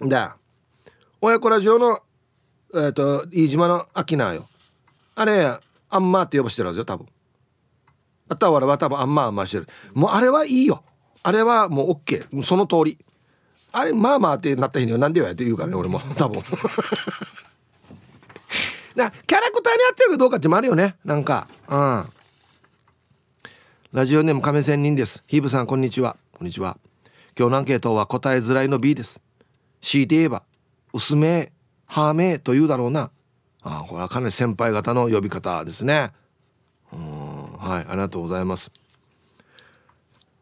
[0.00, 0.08] うん。
[0.08, 0.28] ね。
[1.20, 1.98] 親子ラジオの
[2.74, 4.46] えっ、ー、と飯島のアキナよ。
[5.16, 5.58] あれ
[5.90, 7.06] あんまーって呼ばしてるはずよ多分。
[8.28, 9.66] あとは俺は多分あんまあんましてる。
[9.94, 10.84] もうあれはいいよ。
[11.24, 12.98] あれはもう OK その通り。
[13.72, 15.98] あれまあまあってなった日には何でよやって言うからね俺も。
[16.16, 16.42] 多分。
[18.98, 20.96] なキャラクターに合ってるかどうかってもあるよね。
[21.04, 21.48] なんか。
[21.68, 22.04] うん。
[23.92, 25.22] ラジオネーム亀仙人です。
[25.26, 26.16] ヒーブさんこんにちは。
[26.32, 26.76] こんにちは。
[27.38, 29.22] 今日のアンケートは答えづらいの B です。
[29.80, 30.42] 強いて言えば
[30.92, 31.52] 薄め
[31.86, 33.10] はめと言うだろうな。
[33.62, 36.10] あこれはかなり先輩方の呼び方ですね。
[36.92, 38.70] うんはいありがとうございます。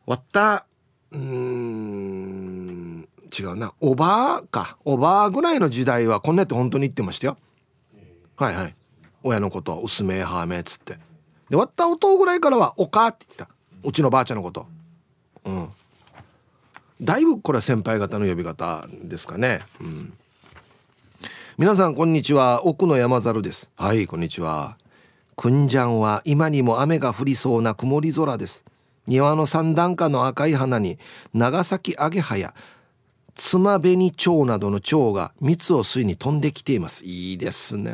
[0.07, 0.67] わった
[1.13, 3.75] うん違うな。
[3.81, 4.77] おばあか。
[4.85, 7.37] おばあぐらいの時代はこんなやって本当に言ってましたよ。
[8.37, 8.75] はいはい。
[9.23, 10.95] 親のこと薄めはめっつって。
[10.95, 11.01] で
[11.51, 13.49] 終わった音ぐらいからは「おか」って言ってた。
[13.83, 14.67] うちのばあちゃんのこと。
[15.45, 15.69] うん。
[17.01, 19.61] だいぶこれは先輩方の呼び方ですかね。
[19.81, 20.13] うん。
[21.59, 22.67] 皆さんこんにちは。
[22.67, 23.71] 奥の山猿です。
[23.77, 24.77] はいこんにちは。
[25.37, 28.65] くんじゃんは今にも雨が降りそうな曇り空です。
[29.07, 30.99] 庭の三段下の赤い花に
[31.33, 32.55] 長崎アゲハや
[33.37, 37.05] つま紅蝶などの蝶が蜜を吸いに飛んできています。
[37.05, 37.93] いいですね。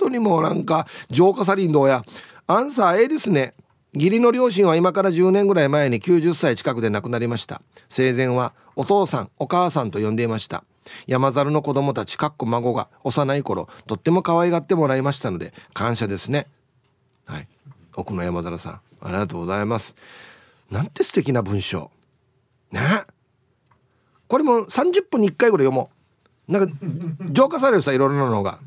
[0.00, 2.02] 当にもうなんか浄化サリンどうや。
[2.46, 3.54] アンサー A ですね。
[3.92, 7.60] 義理の両親は今から10年ぐらい前に90歳近くで亡くなりました。
[7.88, 10.64] 生前はお父さんお母さんと呼んでいました。
[11.06, 16.46] 山猿の子供たちかっこ孫が幼い頃とっても可愛がってもらいましたので感謝ですね。
[17.26, 17.48] はい。
[17.94, 19.96] 奥の山猿さんありがとうございます。
[20.70, 21.90] なんて素敵な文章。
[22.70, 22.80] ね。
[24.28, 25.99] これも30分に1回ぐらい読もう。
[26.50, 26.74] なんか
[27.30, 28.58] 浄化されるさいろいろなのが。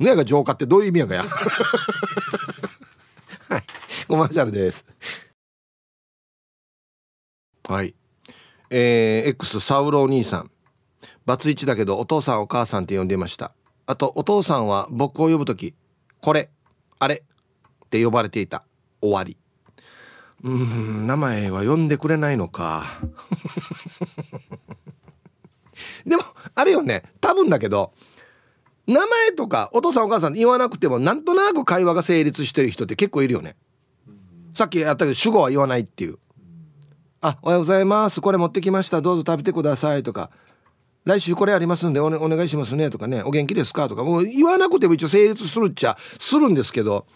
[0.00, 1.22] ねが浄化ってどういう意味やかや。
[3.48, 3.64] はい。
[4.08, 4.84] コマーシャルです。
[7.68, 7.94] はい。
[8.70, 10.50] えー、X サウロお兄さん。
[11.24, 13.52] バツイチだけどお父さんお母さんって呼んでました。
[13.86, 15.74] あとお父さんは僕を呼ぶ時
[16.20, 16.50] これ
[16.98, 17.22] あれ
[17.84, 18.64] って呼ばれていた。
[19.00, 19.36] 終わり。
[20.42, 22.98] うん名前は呼んでくれないのか。
[26.06, 26.22] でも
[26.54, 27.02] あれよね。
[27.20, 27.92] 多分だけど
[28.86, 33.56] 名前とかお父さんお母さん言わなくてもなんとなく会話が成立してる人って結構いるよね。
[34.54, 36.18] さっきやったけど主語は言わないっていう
[37.20, 38.20] 「あおはようございます。
[38.20, 39.02] これ持ってきました。
[39.02, 40.30] どうぞ食べてください」とか。
[41.04, 43.22] 来週これありますんでお,、ね、お願いしますねとかね。
[43.22, 44.02] お元気ですかとか。
[44.02, 47.06] もう言わなくても一応成立するっちゃするんですけど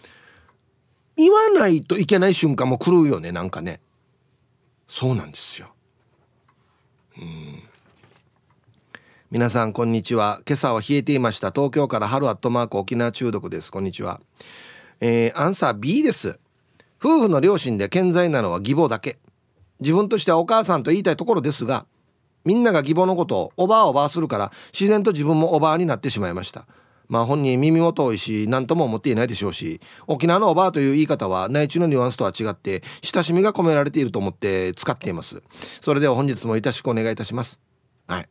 [1.17, 3.81] 言わないといけない瞬間も来るよねなんかね。
[4.87, 5.75] そうなんですよ。
[7.19, 7.63] うん
[9.33, 10.41] 皆さんこんにちは。
[10.45, 11.53] 今朝は冷えていました。
[11.53, 13.71] 東京から春アットマーク沖縄中毒です。
[13.71, 14.21] こんにちは。
[15.01, 16.41] えー、アンサー B です。
[16.99, 19.19] 夫婦の両親で健在なのは義母だけ。
[19.79, 21.87] 自分としてはお母さんと言いたいところですが
[22.45, 26.67] みんなが義母のことをおばあおばあするから自然と自分もおばあになってしまいました。
[27.07, 35.41] まあ本人耳も遠いし何とも思っていないでしょうし沖縄のおばあという言い方は内地のニュアンスとは違って親しみが込められていると思って使っています。
[35.81, 37.61] それでは本日もよろしくお願いいたします。
[38.09, 38.29] はい。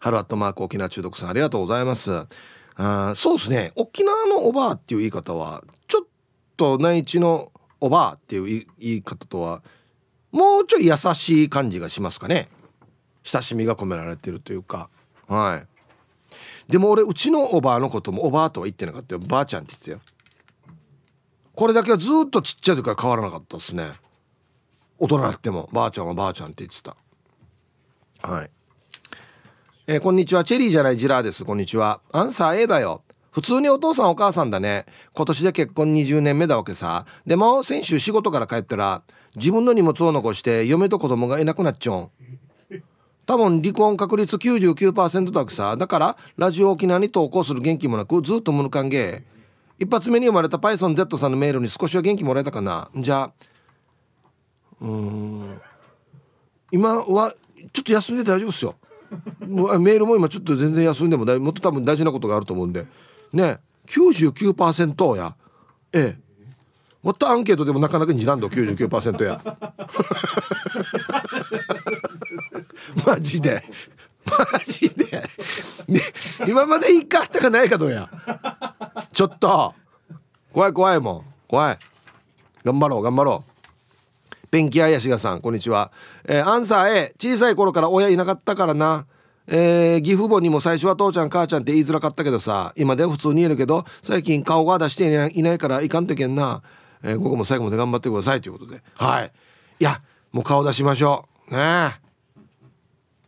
[0.00, 2.26] ハロアットマーク沖縄中毒さんありがとうございます。
[2.74, 3.72] あそうですね。
[3.76, 6.06] 沖縄のおばあっていう言い方はちょっ
[6.56, 9.62] と内地のおばあっていう言い方とは
[10.32, 12.48] もうちょい優しい感じがしますかね。
[13.22, 14.88] 親しみが込められてるというか。
[15.28, 15.62] は
[16.68, 16.72] い。
[16.72, 19.20] でも俺うちのおばあのこともおばあとは言ってなかったよ。
[19.20, 20.00] ばあちゃんって言ってたよ。
[21.54, 23.90] これだけはずっとちっちゃい時から変わらなかったですね。
[24.98, 26.96] 大人になってもばあちゃんはばあちゃんって言ってた。
[28.22, 28.50] はい。
[29.92, 30.44] えー、こんにちは。
[30.44, 31.44] チェリーじゃないジラーです。
[31.44, 32.00] こんにちは。
[32.12, 33.02] アンサー A だよ。
[33.32, 34.86] 普通にお父さんお母さんだね。
[35.14, 37.06] 今年で結婚20年目だわけさ。
[37.26, 39.02] でも先週仕事から帰ったら
[39.34, 42.10] 自分の荷物を残して嫁と子供がいなくなっちゃうん。
[43.26, 45.76] 多分離婚確率99%だけさ。
[45.76, 49.24] だからラジオ沖縄に投稿する元気もなくずっと無関係
[49.80, 52.90] 一発目に生まれた PythonZ さんのメールに少しは元気もらえたかな。
[52.94, 53.32] じゃあ
[54.82, 55.60] うん。
[56.70, 57.34] 今は
[57.72, 58.76] ちょっと休んで大丈夫ですよ。
[59.46, 61.38] もうメールも今ちょっと全然休んでもだい。
[61.38, 62.86] もっと多分大事なことがあると思うんで。
[63.32, 63.58] ね。
[63.86, 65.34] 99%や。
[65.92, 66.30] ええ。
[67.02, 69.40] もっとアンケートでもなかなかにじらんど99%や。
[73.06, 73.64] マジで。
[74.26, 75.28] マジで、
[75.88, 76.00] ね、
[76.46, 78.08] 今までいいかあったかないかどうや。
[79.12, 79.74] ちょっと。
[80.52, 81.24] 怖い怖いもん。
[81.48, 81.78] 怖い。
[82.64, 84.46] 頑張ろう頑張ろう。
[84.50, 85.92] ペンキあやしがさんこんにちは、
[86.26, 89.06] えー、アンサー A 小さい頃から親いなかったからな。
[89.46, 96.62] えー、義父母にも最初は父ちゃん母ちゃんって言いづらかったけどさ今では普通に言えるけど最近顔が出していないからいかんといけんな。
[97.02, 98.82] えー、午後も最後まで頑張ってくださいということで。
[98.94, 99.32] はい。
[99.80, 100.02] いや
[100.32, 101.54] もう顔出しましょう。
[101.54, 102.00] ね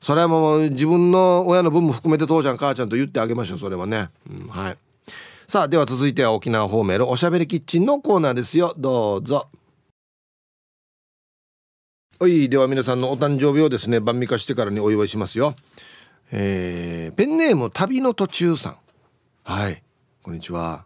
[0.01, 4.79] それはもう自分の親の分も含めて父ちゃん母ちゃんと言ってあげましょうそれはね、うん、はい。
[5.47, 8.75] さあでは続いては沖縄方面のおしゃべりキッチンのコーナーですよ。
[8.77, 9.49] どうぞ。
[12.23, 15.57] はいでは皆さんのお誕生日をですね晩味化してからにお祝いしますよ
[16.31, 18.77] えー、ペンネーム旅の途中さん
[19.43, 19.83] はい
[20.23, 20.85] こんにちは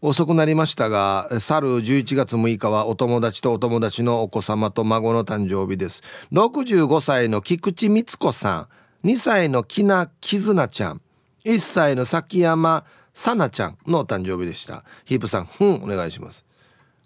[0.00, 6.02] 遅くなりましたが、去る11月6日はお友達とお友達のお子様と孫の誕生日です。
[6.32, 8.68] 65歳の菊池光子さ
[9.02, 11.02] ん、2歳の木名絆ちゃん、
[11.44, 14.84] 1歳の崎山さなちゃんのお誕生日でした。
[15.04, 16.46] ヒープさん、ふん、お願いします。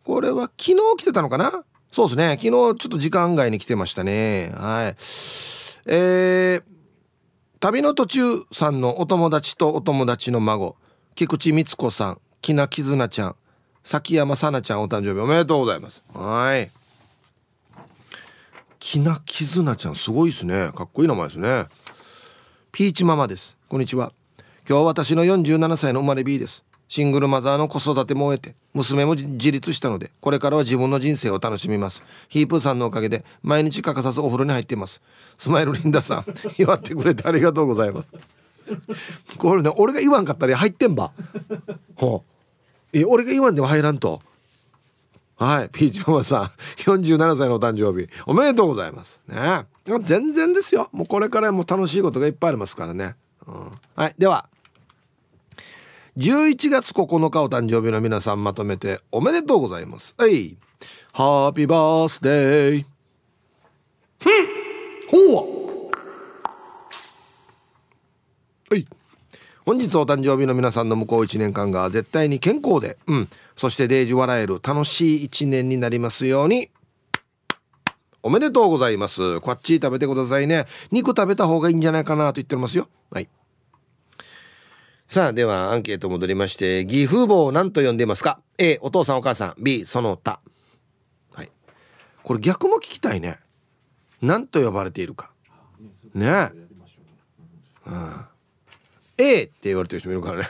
[0.05, 1.65] これは昨日来てたのかな？
[1.95, 2.31] そうですね。
[2.31, 4.53] 昨日ちょっと時間外に来てましたね。
[4.57, 4.97] はい。
[5.87, 6.63] えー、
[7.61, 8.21] 旅の途中
[8.53, 10.75] さんのお友達とお友達の孫、
[11.15, 13.37] 菊池光子さんきなきずなちゃん
[13.85, 16.03] 崎山さなちゃんお誕生日おめでとうございます。
[16.13, 16.73] はい。
[18.81, 20.73] きなきずなちゃんすごいですね。
[20.75, 21.67] かっこいい名前ですね。
[22.73, 23.57] ピーチママです。
[23.69, 24.13] こんにちは。
[24.69, 26.65] 今日は私の47歳の生まれ B です。
[26.89, 32.03] シングルマザーの子育ても終えて娘も自立したのでこれからは自分の人生を楽しみます。
[32.29, 35.01] ヒープーさんのおかげで毎日欠かさずお風呂に入っています。
[35.39, 36.25] スマイルリンダさん
[36.59, 38.09] 祝ってくれてありがとうございます。
[39.39, 41.13] これね俺が言わんかったら入ってんば。
[41.97, 42.23] ほ
[42.93, 42.97] う。
[42.97, 44.21] いや俺が言わんでも入らんと。
[45.37, 46.43] はいピーチママさん
[46.83, 49.21] 47歳のお誕生日おめでとうございます。
[49.29, 49.67] ね。
[50.03, 50.89] 全然ですよ。
[50.93, 53.17] もうこれからも楽しいことがいっぱいありますからね、
[53.47, 54.49] うん、はいでは。
[56.17, 60.57] 11月9日お誕生日の皆さんまとめておめでとうございますはい
[61.13, 62.85] ハッピーバースデー
[65.11, 65.91] ほう
[68.71, 68.87] はい
[69.67, 76.71] 本日お誕生日の皆さんの向こう1年間が絶対に健康で、うん、そしてデージ笑える楽しい1年になりますように。
[78.23, 79.41] おめでとうございます。
[79.41, 80.65] こっち食べてくださいね。
[80.91, 82.89] 肉食べた方がいいんじゃないかなと言ってますよ。
[83.11, 83.29] はい。
[85.15, 89.63] さあ、ではアンケート戻りまして、義父母を何と呼んでいますか ?A、お父さんお母さん。
[89.63, 90.41] B、その他。
[91.31, 91.53] はい。
[92.25, 93.39] これ逆も聞きたいね。
[94.21, 95.31] 何と呼ばれているか。
[96.15, 96.51] ねえ。
[97.87, 98.27] うん。
[99.19, 100.49] A って言われてる人もいるからね。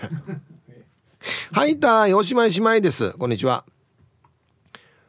[1.53, 3.11] はい、たい、おしまいしまいです。
[3.19, 3.67] こんにちは。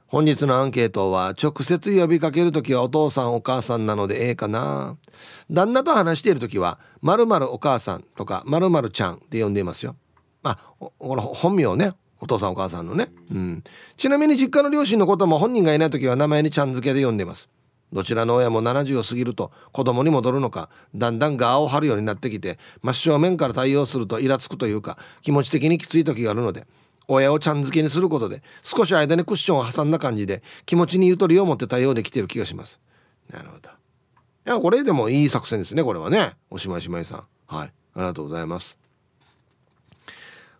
[0.07, 4.97] 本日のアンケートは直接呼びかけるときはお父さんお母さんなのでええかな。
[5.49, 9.95] 旦那と話しているときは〇〇お母さんとか〇〇ちゃんって呼んでいますよ。
[10.43, 11.93] あこの本名ね。
[12.21, 13.63] お父さんお母さんのね、うん、
[13.97, 17.49] ちなみに実家の両親のことも本人がいない時は名前にちゃん付けで呼んでいます。
[17.91, 26.67] どちらの親も70を過ぎると子供に戻るのかだんだんガを張るようになってきて真正面から対応するとイラつくというか気持ち的にきつい時があるので。
[27.07, 32.79] 親をちゃん付けにすることで少し間にクッションを挟んだ感じで気持ちにゆとりを持って対応できている気がします。
[33.31, 33.69] なるほど。
[33.69, 36.33] いやこれでもいい作戦ですねこれはね。
[36.49, 37.23] おしまいしまいさん。
[37.47, 37.67] はい。
[37.67, 38.77] ありがとうございます。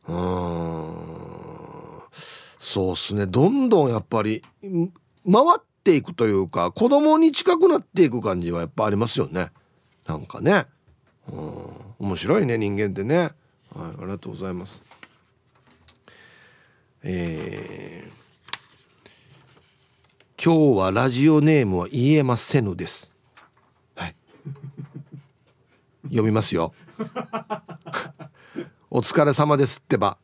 [0.08, 0.16] うん。
[2.58, 3.28] そうっすね。
[3.28, 4.82] どんどんやっぱり回
[5.58, 9.52] っていくというか子供に近くなっていく感じはやっぱありますよね。
[10.08, 10.66] なんかね。
[11.32, 11.70] うん。
[12.00, 13.18] 面白いね人間ってね。
[13.18, 13.32] はい。
[13.76, 14.82] ありがとうございます。
[17.08, 23.12] えー、今日はラジオネームは言えませぬです。
[23.94, 24.16] はい。
[26.06, 26.74] 読みますよ。
[28.90, 30.18] お疲れ様ですってば。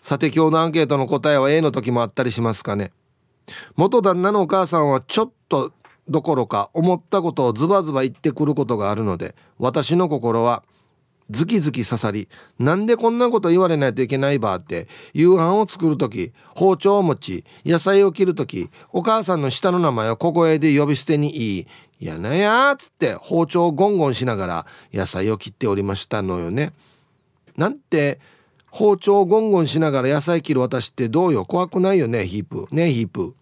[0.00, 2.92] さて今日のアンケートの答えは A の時もあったりしますかね。
[3.76, 5.74] 元旦那のお母さんはちょっと
[6.08, 10.62] どころか思ったことをズバズバ言ってくることがあるので私の心は
[11.30, 21.66] 「ズキズキ刺さりなんでこんなこと言われないといけないばって夕飯を作る時包丁を持ち野菜を切る時お母さんの下の名前を小声で呼び捨てに言い
[21.98, 26.72] 「やなや」っつって包丁をゴンゴンしながら野菜を切っておりましたのよね。
[27.56, 28.20] なんて
[28.70, 33.34] 包丁をゴンゴンしながら野菜切る私ってどうよ怖くないよねヒープねヒープ。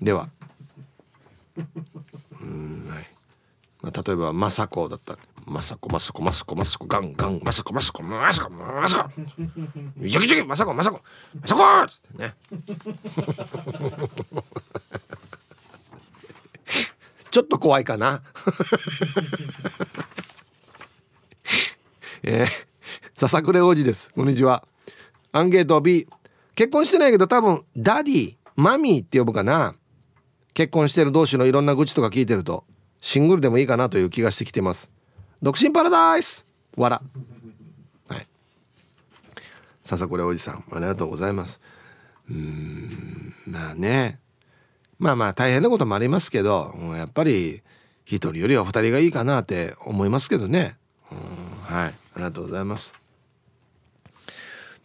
[0.00, 0.28] では。
[2.40, 3.06] うんはい、
[3.80, 5.16] まあ、例えば政子だった。
[5.46, 9.10] マサコマサコマサコマサコガンガンマサコマサコマサコマサコ。
[10.00, 11.02] ジョキジョキマサコマサコ。
[11.38, 12.34] マサコっつってね。
[17.30, 18.22] ちょっと怖いかな。
[22.22, 22.46] えー、
[23.16, 24.10] 笹暮王子です。
[24.14, 24.66] こんにちは。
[25.32, 26.08] アンケート B
[26.54, 29.74] 結婚してないけど多分ダディマミーって呼ぶかな。
[30.54, 32.64] 結婚してる同士のいろんな愚痴とか聞いてると
[33.02, 34.90] シングルでもいいかなという気がしてきてます。
[35.42, 36.46] 独身パラダイス。
[36.76, 37.02] わら
[38.08, 38.26] はい。
[39.84, 41.60] 笹これおじさんありがとうございます。
[42.30, 44.18] うんまあね。
[44.98, 47.62] まあまあ大変なこともありますけどやっぱり
[48.04, 50.76] 一人よりは二人がいいかなって思いますけどね。
[51.10, 51.88] うんはい。
[51.88, 52.92] ありがとうございます。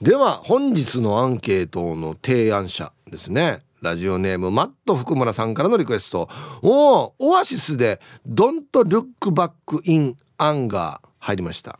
[0.01, 3.61] では本日のアンケートの提案者ですね。
[3.81, 6.29] ラジオネームマット福村さんからのリクエスト。
[6.61, 9.51] おオアシスで「Don't Look Back
[9.83, 11.79] in アンガー入りました。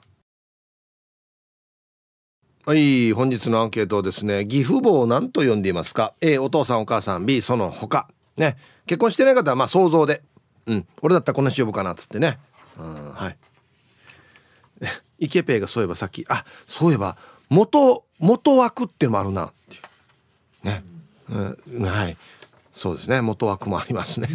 [2.66, 7.26] はい本日のアンケートですね義父母を何と呼んでいますか？A お父さんお母さん。
[7.26, 8.10] B その他。
[8.36, 8.58] ね。
[8.86, 10.22] 結婚してない方はまあ想像で。
[10.68, 10.88] うん。
[11.02, 12.38] 俺だったらこの人呼ぶかなっつってね。
[12.78, 13.38] うんはい。
[15.20, 20.68] イケペイがそういえばさっきあそういえば元元枠ってのもあるなっていう。
[20.68, 20.84] ね、
[21.30, 22.18] うん、はい。
[22.74, 23.22] そうですね。
[23.22, 24.28] 元枠もありますね。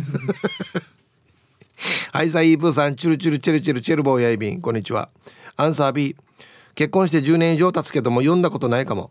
[2.13, 5.11] はい、さイープーさん、チュルチュルチェルチェルチェルボーヤイビン、こんにちは。
[5.57, 6.17] アンサー B。
[6.75, 9.11] 結婚して10年以上経つけども読んだことないかも。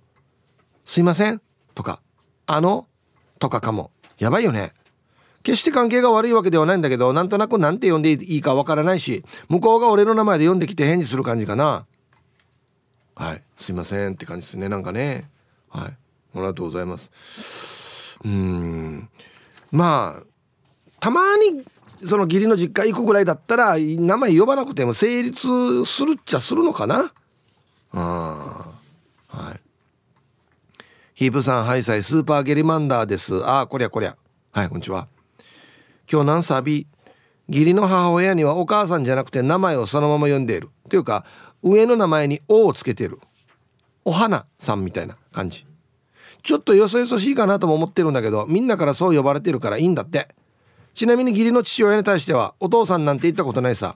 [0.83, 1.41] すいません。
[1.75, 2.01] とか
[2.45, 2.87] あの？
[3.39, 3.91] とかかも。
[4.17, 4.73] やばいよね。
[5.43, 11.85] 決して関係が悪いわけではないんだけどなんとなく何て呼んでいいかわからないし向こうが俺の名前で読んできて返事する感じかな。
[13.15, 13.43] はい。
[13.57, 14.67] すいませんって感じですね。
[14.67, 15.29] なんかね。
[15.69, 15.83] はい。
[15.85, 15.95] あ
[16.35, 18.17] りがとうございます。
[18.25, 19.09] うん。
[19.71, 20.23] まあ
[20.99, 21.63] たまに
[22.05, 27.11] その義理の実家行くぐらいだったら名前呼ばなくても成立するっちゃするのかな？
[27.93, 28.65] あ
[29.27, 29.59] はい。
[31.13, 33.45] ヒープさんハイサイスーパーゲリマンダーです。
[33.45, 34.17] ああこりゃこりゃ。
[34.51, 35.07] はいこんにちは。
[36.11, 36.87] 今日何サビ？
[37.49, 40.69] 義理の母親にはお母さんじゃなくて名前をそのまま呼んでいる。
[40.89, 41.25] というか
[41.61, 43.19] 上の名前に「お」をつけてる。
[44.05, 45.65] お花さんみたいな感じ。
[46.41, 50.27] ちょっとよそよそしいかなとも思ってるんだけどみんなからそう呼ばれてるからいいんだって。
[50.93, 53.95] ちなみに義理の父親に対してはお父さんなんて言ったことないさ。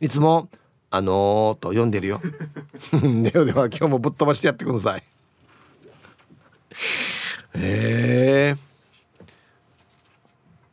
[0.00, 0.48] いつも
[0.90, 2.20] 「あのー」と呼んでるよ。
[2.92, 5.02] ではでは今日もぶっ飛ばしてやってください。
[7.54, 8.54] え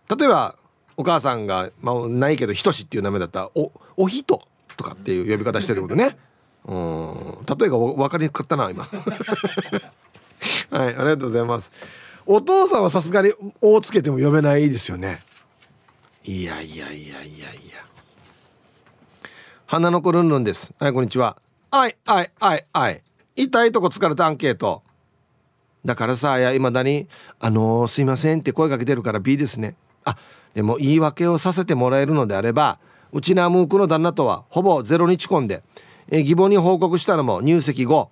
[0.07, 0.55] ー、例えば
[0.97, 4.47] お母さんが、まあ、ないけど「ひとし」っていう名前だったら「おおひと」
[4.78, 6.18] とかっていう呼び方してることね。
[6.66, 7.45] うん。
[7.47, 8.88] 例えが分かりにくかったな今。
[10.70, 11.72] はいありがとうございます。
[12.28, 15.24] お父さんはさすがに「お」つけても呼べないですよね。
[16.28, 17.86] いやいやいやいやいや。
[19.67, 20.73] 花の子ルンルンです。
[20.80, 21.38] はいこんにちは。
[21.69, 23.03] あいあいあいあい。
[23.36, 24.82] 痛いとこ疲れたアンケート。
[25.86, 27.07] だからさいまだに
[27.39, 29.76] 「あのー、すいません」って声かけてるから B ですね。
[30.03, 30.17] あ
[30.55, 32.80] でも言い訳をさせてもらえるのであれば
[33.11, 35.61] うちなムークの旦那とはほぼゼロ日婚で
[36.09, 38.09] え疑問に報告したのも入籍後。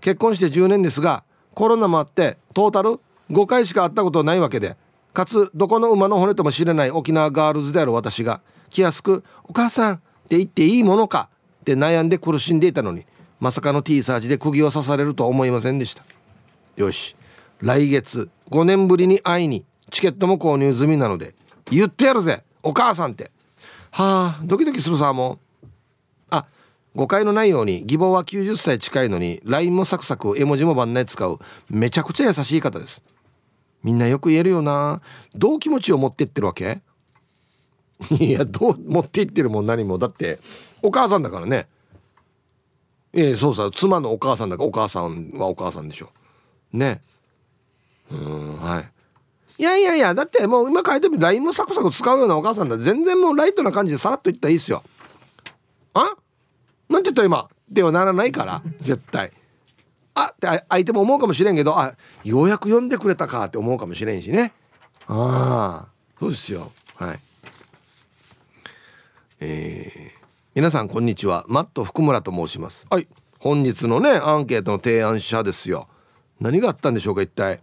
[0.00, 1.22] 結婚して10年ですが
[1.52, 2.98] コロナもあってトータル
[3.30, 4.78] 5回しか会ったことないわけで
[5.12, 8.40] かつどこの馬の骨とも知れない沖縄ガールズである私が
[8.70, 9.98] 気安く「お母さん」っ
[10.28, 11.28] て言っていいものか？
[11.60, 13.06] って悩んで苦しんでいたのに
[13.38, 16.04] まさかの T サージで釘を刺されるとは思いませんでした。
[16.76, 17.16] よし。
[17.60, 21.34] 来月5年ぶりに会いにチケットも購入済みなので
[21.70, 23.30] 言ってやるぜお母さんって。
[23.90, 25.66] はあドキドキするさもう。
[26.30, 26.46] あ
[26.94, 31.38] 誤解のないように義母は90歳近いのに LINE もサクサク絵文字も番内使う
[31.68, 33.02] めちゃくちゃ優しい方です。
[33.82, 35.00] みんなよく言えるよな。
[35.34, 36.80] どう気持ちを持ってってるわけ？
[38.18, 39.98] いやどう持っていってるもん何も。
[39.98, 40.40] だって
[40.82, 41.68] お母さんだからね。
[43.12, 46.10] ええそうさ妻のお母さんだからお母さんはお母さんでしょ。
[46.72, 47.00] ね。
[48.10, 48.88] うんはい。
[49.58, 52.78] いやいやいやだってもう今書いてる LINE もサクサク使うようなお母さんだ。
[52.78, 54.82] 全然もうライトな感じでさらっと言ったらいいっすよ。
[55.94, 56.16] あ？
[56.88, 57.48] なんて言った今？
[57.70, 59.32] ではならないから絶対。
[60.14, 61.94] あって相手も思うかもしれんけどあ
[62.24, 64.52] ようやく読んでくれたかって思うかもしれんしね。
[65.06, 65.88] ああ
[66.18, 66.70] そうですよ。
[66.96, 67.20] はい。
[69.40, 71.44] えー、皆さんこんにちは。
[71.48, 72.86] マット福村と申します。
[72.90, 73.08] はい。
[73.38, 75.88] 本日のねアンケートの提案者ですよ。
[76.40, 77.60] 何があったんでしょうか一体。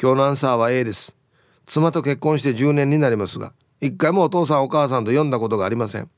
[0.00, 1.16] 今日のアンサーは A です。
[1.66, 6.10] 妻と結婚して10年になりますが一回もお父さんお母さんと読んだことがありません。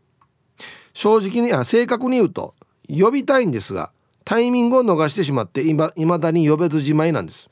[0.94, 2.54] 正直にあ正確に言うと
[2.88, 3.90] 呼びたいんですが
[4.28, 7.48] タイミングを逃してしまっていまだに呼べずじまいなんです。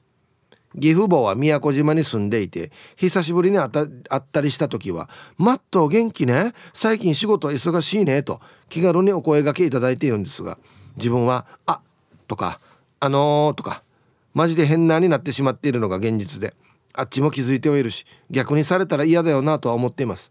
[0.74, 5.08] 義父母は宮古島に住んでいて久しぶりに会ったりした時は
[5.38, 10.58] 「マット元気ね最近仕事忙しいね」と気軽にお声がけいただいているんですが
[10.98, 11.80] 自分は「あ
[12.28, 12.60] とか
[13.00, 13.82] 「あのー」とか
[14.34, 16.52] マジで変なになってしまっているのが現実で
[16.92, 20.30] あっちも気づいてはいるし逆にされたら嫌だよなとは思っています。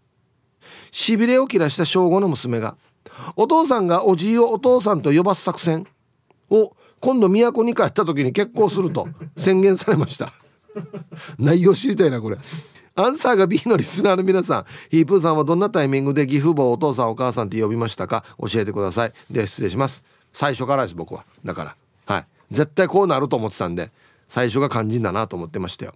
[0.92, 2.78] しびれを切らした小5の娘が
[3.36, 5.88] お父さんがおじいをお父さんと呼ばす作戦
[6.50, 10.34] を今度都に帰った時に結婚すると 宣言されました。
[11.38, 12.38] 内容知りたいなこれ。
[12.96, 14.66] アンサーが B のリスナーの皆さん。
[14.90, 18.24] ヒープーさんはどんなタイミングで義父母お父さんお母さんって呼びましたか？
[18.40, 19.14] 教えてください。
[19.30, 20.04] で失礼します。
[20.34, 21.26] 最初からです僕は。
[21.44, 21.76] だから。
[22.06, 22.26] はい。
[22.52, 23.92] 絶対こうなると思ってたんで
[24.28, 25.96] 最初が肝心だなと思ってましたよ、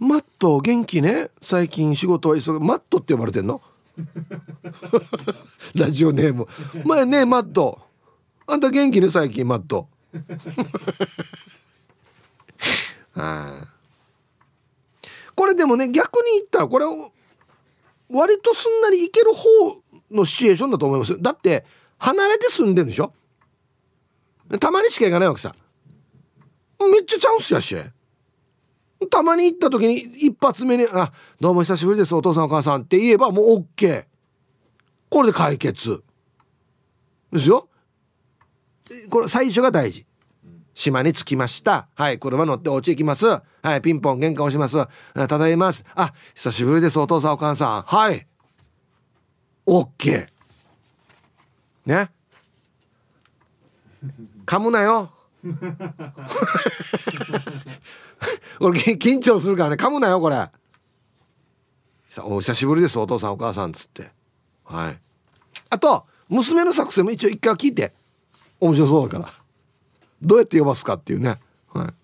[0.00, 1.30] うん、マット元気ね？
[1.40, 3.62] 最近仕事は急ぐマットって呼ばれてんの？
[5.74, 6.46] ラジオネーム。
[6.84, 7.80] 前ねマット。
[8.46, 9.88] あんた元気ね最近マット。
[13.14, 13.68] あ
[15.34, 16.84] これでもね逆に言ったらこれ
[18.10, 21.64] 割とすんなりいける方のシチュエーションだと思いますだって
[21.98, 23.12] 離れて住んでんでしょ？
[24.60, 25.54] たまにしか行かないわけさ。
[26.78, 27.74] めっちゃチャンスやし。
[29.10, 34.04] たまに行った時に一発目に「あどうも久しぶりですお父さんお母さん」って言えばもう OK
[35.08, 36.02] これで解決。
[37.32, 37.68] ですよ。
[39.10, 40.06] これ最初が大事。
[40.74, 41.88] 島に着きました。
[41.94, 43.26] はい車乗ってお家行きます。
[43.26, 43.42] は
[43.76, 44.76] いピンポン玄関押します。
[45.14, 45.84] ただいます。
[45.94, 47.82] あ久しぶりですお父さんお母さん。
[47.82, 48.26] はい。
[49.66, 50.26] OK
[51.86, 52.10] ね。
[54.44, 55.10] 噛むなよ。
[58.58, 59.76] これ緊張するからね。
[59.76, 60.48] 噛むなよこれ。
[62.08, 64.10] さお久しぶりですお父さんお母さんっつって。
[64.64, 64.98] はい。
[65.70, 67.94] あと娘の作戦も一応一回聞いて。
[68.60, 69.32] 面白そうだから。
[70.22, 71.38] どうやって呼ばすかっていうね。
[71.72, 71.94] はい。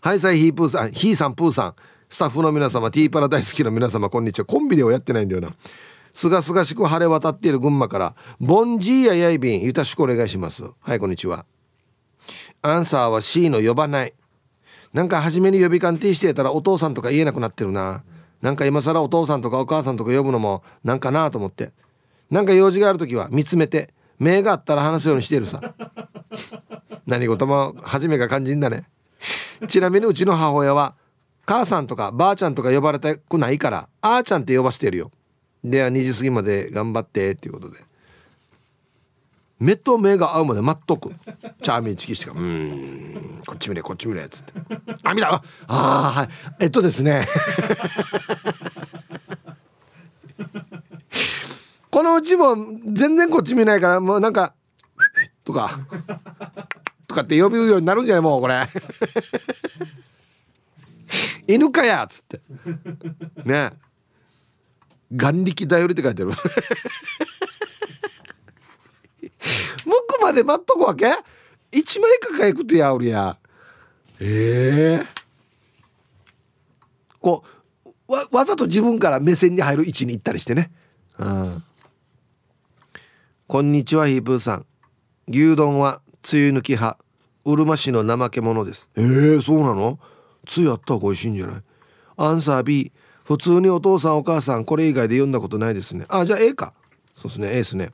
[0.00, 1.74] はいさいヒープーさんヒーさんプーさん。
[2.08, 4.46] スタッフの皆様ティーパラ大好きの皆様こんにちは。
[4.46, 5.54] コンビではやってないんだよな。
[6.14, 10.64] すがすがしく晴れ渡っている群馬からボンジーややいびんよろしくお願いします。
[10.80, 11.44] はいこんにちは。
[12.62, 14.14] アンサーは C の呼ばない。
[14.98, 18.02] なんか初めに呼び鑑定してたらお父さんとか言えなくなってるな。
[18.42, 21.70] なんか今更お父さんとかお母さんとか呼ぶのもなんかなと思って。
[22.32, 25.60] なんか用事がある時は見つめて目があったら話すようにしてるさ。
[27.06, 28.88] 何事も初めが肝心だね。
[29.68, 30.96] ちなみにうちの母親は
[31.46, 35.12] 母さんとかばあちゃんとか呼ばれたくないからあーちゃんって呼ばしてるよ。
[35.62, 37.87] では2時過ぎまで頑張ってっていうことで。
[39.58, 41.10] 目と目が合うまで待っとく。
[41.62, 43.40] チャーミーチキしてから「うん。
[43.46, 44.52] こっち見れこっち見れ」っつって
[45.02, 45.34] 「あ見た？
[45.34, 46.28] ああはい。
[46.60, 47.26] えっとですね。
[51.90, 52.54] このうちも
[52.86, 54.54] 全然こっち見ないからもうなんか
[55.44, 55.80] 「とか
[57.08, 58.68] 「とかって呼ぶようになるんじゃないもうこれ。
[61.48, 62.40] 犬かや」っつって。
[63.44, 63.72] ね。
[65.10, 66.32] 眼力頼りって書いてある。
[69.84, 71.12] 向くまで待っとくわけ？
[71.70, 73.36] 一枚かかいくとやおりや。
[74.20, 75.04] ええ。
[75.04, 75.06] ー、
[77.20, 77.44] こ
[77.84, 80.70] うわわざと自分から目線に入る位置に行ったりしてね。
[81.18, 81.62] うん。
[83.46, 84.66] こんにちはヒープーさん。
[85.28, 86.00] 牛丼は
[86.32, 86.98] 梅雨抜き派。
[87.44, 88.90] うるま市の怠け者です。
[88.96, 89.98] えー、そうなの？
[90.56, 91.62] 梅雨あった方が美味しいんじゃない？
[92.16, 92.92] アンサー B
[93.24, 96.06] 普通にお父さんお母さんこれ以外で読んだことないですね。
[96.08, 96.72] あじゃあ A か。
[97.14, 97.90] そうですね A ですね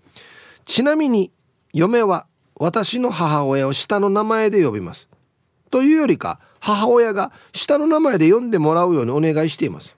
[0.64, 1.32] ちなみに
[1.72, 5.08] 嫁は私の母親を下の名前で呼びます。
[5.70, 9.96] というよりか母親が下の名前で呼んでもらうようにお願いしています。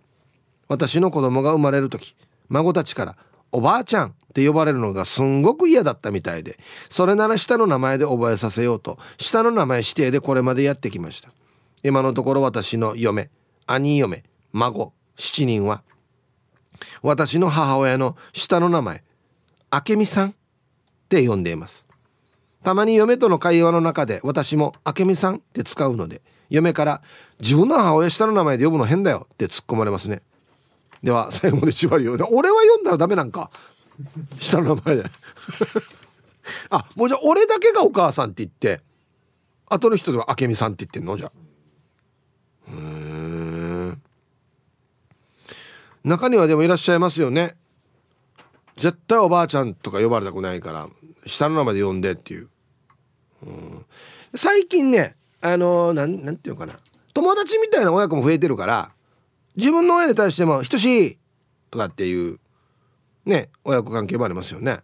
[0.68, 2.16] 私の子供が生まれる時
[2.48, 3.16] 孫たちから
[3.52, 6.58] 「おばあちゃん」って呼ばれるのがすんごく嫌だったみたいで
[6.88, 11.30] それなら下の名前で覚えさせようと下の名前指定でこれまでやってきました。
[11.82, 13.30] 今のところ私の嫁
[13.66, 15.82] 兄嫁孫7人は
[17.02, 19.04] 私の母親の下の名前
[19.72, 20.34] 明美さん
[21.07, 21.86] って呼んでいます。
[22.64, 27.00] たまに嫁との会話の中で私も明美さんって使うので嫁から
[27.38, 30.20] 自分の母親下の名前で呼ぶの変だよって突っ込まれますね。
[31.02, 32.14] では最後まで縛りを。
[32.32, 33.52] 俺は読んだらダメなんか？
[34.40, 35.04] 下の名前で。
[36.70, 38.82] あもうじゃあ俺だけがお母さんって言って
[39.68, 41.16] 後の人では明美さんって言ってんの？
[41.16, 41.30] じゃ
[42.68, 44.02] うん
[46.02, 47.54] 中にはでもいらっしゃいますよね。
[48.76, 50.88] 絶対おばあちゃんとか呼ばれたくないから。
[51.26, 52.48] 下の名前で呼んでっていう、
[53.44, 53.84] うん、
[54.34, 56.78] 最近ねあのー、なんなんていうのかな。
[57.14, 58.90] 友達みたいな親子も増えてるから
[59.56, 61.18] 自分の親に対しても「等しい」
[61.70, 62.38] とかっていう
[63.24, 64.80] ね親子関係もありますよね。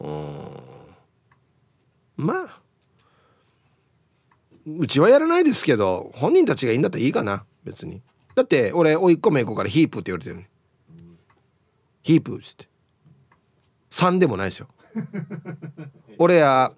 [0.00, 0.46] うん。
[2.16, 2.60] まあ
[4.66, 8.02] うちはやらないですけど本人たちがいいんだったらいいかな別に。
[8.34, 10.50] だって俺甥っ子めいっ子からヒープって言われてるね
[12.02, 12.68] ヒープっつって。
[13.90, 14.68] 3でもないですよ。
[16.18, 16.72] 俺や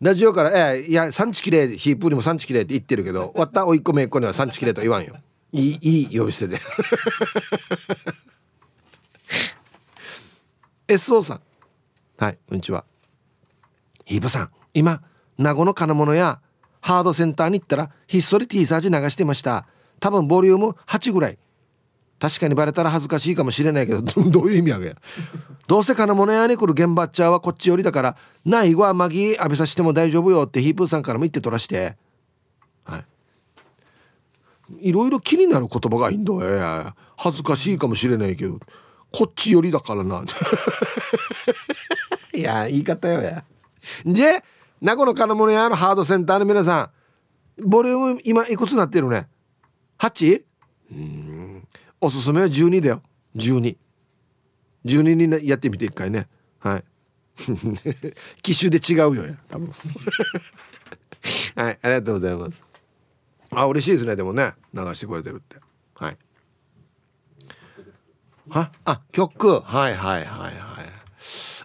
[0.00, 5.16] ラジオから「えいや産地きれいヒープーにも産地きれい」って言ってるけど終わったおいっ子めいっ子には産地きれいと言わんよ。
[5.52, 6.60] いいいい呼び捨てで。
[10.88, 11.40] SO さん。
[12.18, 12.84] はいこんにちは。
[14.04, 15.02] ヒープさん今
[15.36, 16.40] 名護の金物や
[16.80, 19.66] ハードセンターに行ったらひっそり T サージ流してました。
[20.00, 21.38] 多分ボリューム8ぐらい。
[22.18, 24.96] 確かにバレたら恥ずかしいかもしれないけど どういう意味やげ
[25.68, 31.96] どうせ金物屋に来る現場っちゃはこっち寄りだからないはマギー浴びさせても大丈夫よってヒープーさんからも言って取らして。
[32.84, 33.04] はい。
[34.80, 38.60] いろいろ気になる言葉がいいんだよ恥ずかしいかもしれないけど
[39.10, 40.24] こっち寄りだからな。
[42.34, 43.44] いや言い方よや。
[44.04, 44.42] じゃ
[44.80, 46.90] 名護の金物屋のハードセンターの皆さ
[47.60, 49.28] んボリューム今いくつなってるね
[49.98, 50.42] ？8?
[50.92, 51.27] うん
[52.00, 53.02] おすすめは12だよ。
[53.36, 53.76] 1212
[54.84, 56.28] 12にやってみて一回ね。
[56.60, 56.84] はい。
[58.42, 59.34] 機種で違うよや。
[59.48, 59.72] 多分。
[61.56, 62.62] はいありがとうございます。
[63.50, 64.54] あ嬉しいですねでもね。
[64.74, 65.56] 流してくれてるって。
[65.94, 66.16] はい。
[68.48, 68.70] は？
[68.84, 69.60] あ曲。
[69.60, 70.54] はいはいはいはい。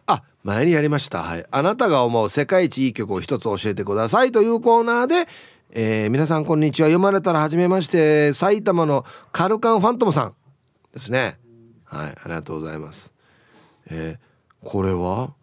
[0.08, 1.24] あ前にやりました。
[1.24, 1.46] はい。
[1.50, 5.30] あなたが思う世界一いい曲を一つ教えてくださいというコーナーで
[5.76, 6.88] えー、皆さんこんにちは。
[6.88, 10.36] 読まれたら初めまして埼玉のカルカンファントムさん
[10.94, 11.40] ですね。
[11.84, 13.12] はいありがとうございます。
[13.90, 15.34] えー、これは、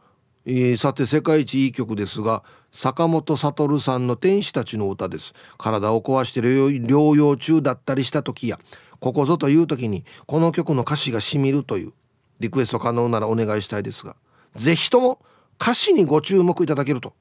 [0.46, 5.32] えー、さて世界一いい曲ですが坂本悟さんの天使たちの歌です。
[5.58, 8.60] 体を壊して療養中だったりした時や
[9.00, 11.92] ここぞという時にこの曲の歌詞がしみるという
[12.38, 14.14] リクエスト可能ならお願いしたいですが
[14.54, 15.18] 是非とも
[15.60, 17.14] 歌詞にご注目いただけると。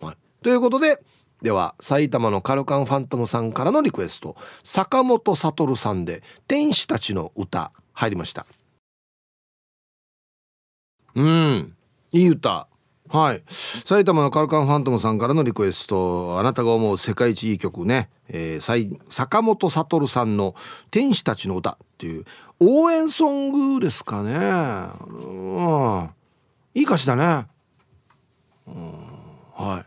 [0.00, 1.02] はい、ということで
[1.44, 8.46] では埼玉のカルカンファントムさんからのリクエスト坂本悟さんで「天使たちの歌」入りました。
[11.14, 11.76] うん
[12.12, 12.66] いい歌。
[13.10, 13.42] はい。
[13.84, 20.54] 埼玉のカルカンファントムさんからのリクエストあなたが思う世界一いい曲ね、えー、坂本悟さんの
[20.90, 22.24] 「天使たちの歌」っていう
[22.58, 24.32] 応援ソングですかね。
[25.06, 25.20] う
[26.04, 26.10] ん。
[26.72, 27.46] いい歌詞だね。
[28.66, 28.94] うん。
[29.52, 29.84] はい。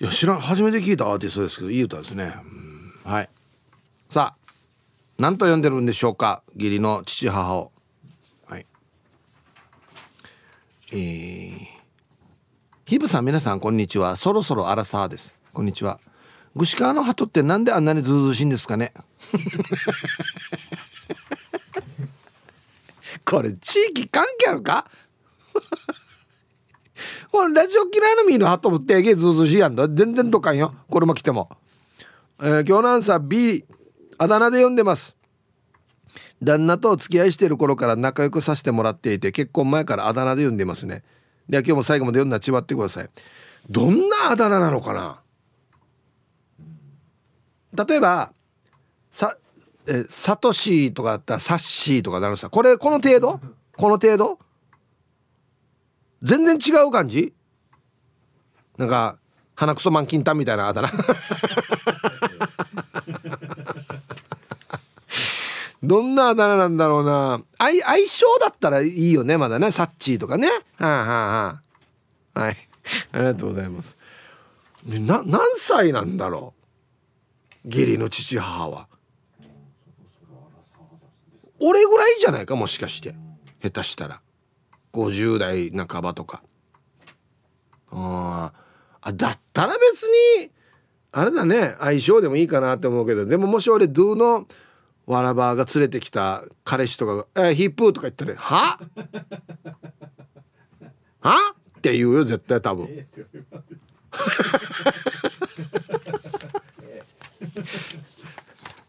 [0.00, 0.40] いや知らん。
[0.40, 3.28] 初めて聞いたアーティストですけどいい歌ですね、うん、はい。
[4.08, 4.38] さあ
[5.18, 6.42] 何と呼んでるんでしょうか？
[6.54, 7.72] 義理の父母を。
[8.46, 8.66] はい。
[10.92, 11.58] えー、
[12.86, 14.14] ヒブさん皆さんこんにちは。
[14.14, 15.34] そろそろアラサーです。
[15.52, 15.98] こんにちは。
[16.54, 18.92] グシカの鳩ってなんであんなにずうずうしいんですかね？
[23.24, 24.88] これ地域関係あるか？
[27.30, 30.74] これラジオ嫌いのミーの鳩もってげずうずうしいやんだ全然どかんよ。
[30.88, 31.50] これも来ても、
[32.40, 33.64] えー、今日のアンサー B
[34.16, 35.16] あだ名で呼んでます。
[36.42, 41.02] 旦那とお付き合いしている頃から仲良くさせてもらっていて結婚前からあだ名で呼んでますね。
[41.48, 43.10] では今日も最後まで読んだちばってください。
[43.68, 45.20] どんなあだ名なのかな？
[47.86, 48.32] 例えば
[49.10, 49.36] さ
[49.86, 52.50] えサトシとかだったらサッシーとかなるさ。
[52.50, 53.40] これこの程度？
[53.76, 54.38] この程度？
[56.22, 57.32] 全然違う感じ？
[58.76, 59.18] なんか
[59.54, 60.90] 鼻くそマンキンタンみたいなあだ名
[65.82, 67.40] どんなあだ名なんだろうな。
[67.58, 69.70] 相相性だったらいいよねまだね。
[69.70, 70.48] サッチーとかね。
[70.48, 71.60] はあはあは
[72.34, 72.40] あ。
[72.40, 72.56] はい。
[73.12, 73.96] ありがとうございます。
[74.86, 76.54] な何歳なんだろ
[77.64, 77.68] う？
[77.68, 78.88] 義理の父母は。
[81.60, 82.56] 俺ぐらいじゃないか？
[82.56, 83.14] もしかして。
[83.62, 84.20] 下手したら
[84.92, 86.42] 50代半ばとか。
[87.90, 88.52] あ
[89.00, 90.50] あだったら別に
[91.12, 94.46] あれだね相性でもいいかなって思うけどでももし俺ドゥの
[95.06, 98.78] わらばが連れてきた彼氏とかが「えー、ヒップー」とか言ったら「は？
[101.20, 101.54] は？
[101.78, 102.88] って言うよ絶対多分。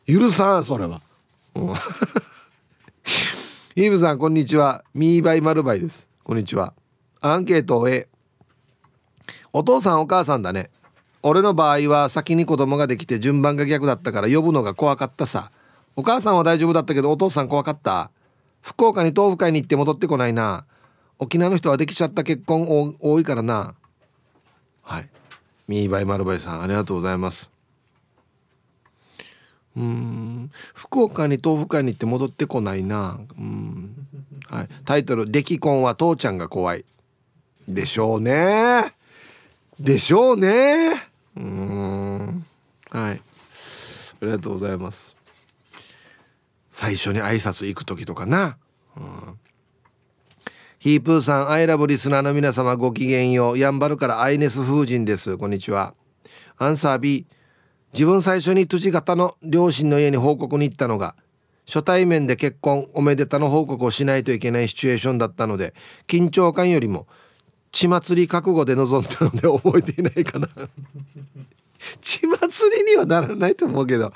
[0.05, 1.01] 許さんそれは。
[3.79, 4.83] ヒーブさんこんにちは。
[4.93, 6.09] ミーバイマルバイです。
[6.25, 6.73] こんにちは。
[7.21, 8.09] アンケート A
[9.53, 10.69] お父さんお母さんだね。
[11.23, 15.49] 俺の場合は先に子供ができて順番が逆だったから呼ぶのが怖かったさ。
[15.95, 18.11] お母さんは大丈夫だったけどお父さん怖かった。
[18.61, 20.65] 福岡に豆腐会に行って戻ってこないな。
[21.17, 23.75] 沖縄の人はできちゃった結婚多いからな。
[24.81, 25.07] はい。
[25.69, 27.49] ミーバイマルバイさんありがとうございます。
[29.77, 30.51] うん。
[30.73, 33.19] 福岡に豆腐会に行って戻ってこないな。
[33.37, 33.95] うん。
[34.49, 34.69] はい。
[34.85, 36.85] タイトル「出来婚は父ちゃんが怖い」
[37.67, 38.93] でしょうね。
[39.79, 41.07] でしょうね。
[41.37, 42.45] うん。
[42.89, 43.21] はい。
[44.21, 45.15] ありがとうございます。
[46.71, 48.57] 最初に挨拶行く時とかな、
[48.95, 49.39] うん、
[50.79, 53.57] ヒープーさんアイラブリスナーの皆様ごきげんよう。
[53.57, 55.37] やんばるからアイネス風神です。
[55.37, 55.93] こんにちは。
[56.57, 57.25] アンサー B
[57.93, 61.15] 自分最初に土方の両親の家に報告に行ったのが
[61.65, 65.73] 初対面で結婚おめでたの報告をしないといけないシチュエーションだったので
[66.07, 67.07] 緊張感よりも
[67.71, 70.47] 血祭り覚悟で臨んだので覚えていないかな。
[72.01, 74.11] 血祭りにはならないと思うけど。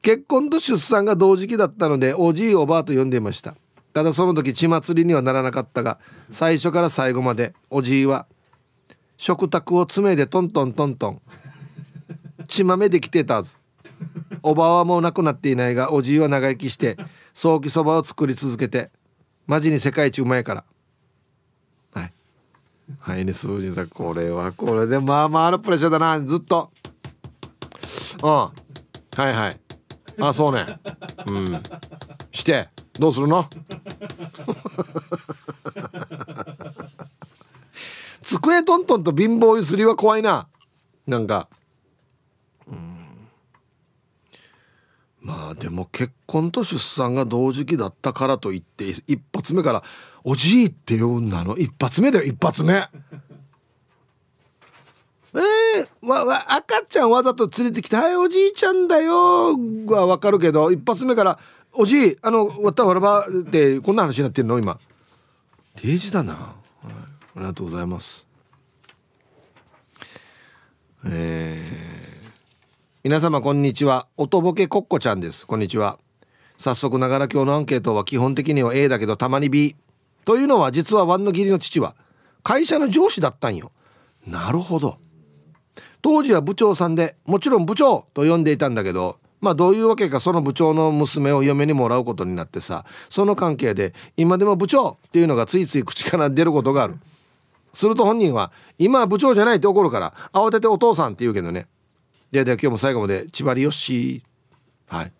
[0.00, 3.56] 結婚と出産が同時期だったのでおじいおばあと呼んでいました。
[3.92, 5.98] ただその時血祭りにはならなかったが
[6.30, 8.26] 最初から最後までおじいは
[9.16, 11.20] 食卓を爪でトントントントン
[12.48, 13.56] 血豆できてたず
[14.42, 16.96] おばはもう亡くなっていないがおじいは長生きして
[17.34, 18.90] ソーキそばを作り続けて
[19.46, 20.64] マジに世界一うまいから。
[21.92, 22.12] はい。
[22.98, 26.20] はいね数字さんこれはこれでまあまああるプレッシャーだな。
[26.20, 26.70] ずっと。
[28.22, 28.30] うん。
[28.30, 28.52] はい
[29.32, 29.60] はい。
[30.20, 30.66] あそうね。
[31.28, 31.62] うん。
[32.32, 32.68] して。
[32.98, 33.48] どうするの？
[38.22, 40.48] 机トントンと貧乏ゆすりは怖いな。
[41.06, 41.48] なんか
[42.66, 43.28] うん
[45.28, 49.82] まあでも結婚と出産が同時期だったからといって一発目から
[50.24, 51.58] 「おじい」って呼んだの？
[51.58, 52.72] 一発目だよ一発目。
[52.72, 59.52] えー、わわ赤ちゃんわざと連れてきて「はいおじいちゃんだよ」
[59.86, 61.38] はわかるけど一発目から
[61.74, 64.58] 「おじいあのわったわらば」ってこんな話になってるの？
[64.58, 64.80] 今。
[65.76, 66.44] 定時だな、はい、
[66.86, 68.26] ありがとうございます。
[71.04, 72.07] えー、
[73.08, 74.06] 皆様こんにちは。
[74.18, 75.46] 音ボケコッコちゃんです。
[75.46, 75.98] こんにちは。
[76.58, 79.76] 早速ながら今日のアンケートは基本的には A だけどたまに B
[80.26, 81.94] というのは実はワンの義理の父は
[82.42, 83.72] 会社の上司だったんよ。
[84.26, 84.98] なるほど。
[86.02, 96.96] 当時は部長さんでもちろん部長と呼んでいたんだけどまあどういうわけかその部長の娘を嫁にもらうことになってさその関係で今でも部長っていうのがついつい口から出ることがある。
[97.72, 101.68] すると本人は今は部長じゃないって怒るから慌ててお父さんって言うけどね。
[102.30, 104.22] でで今日も最後まで千葉りよし
[104.86, 105.12] はい。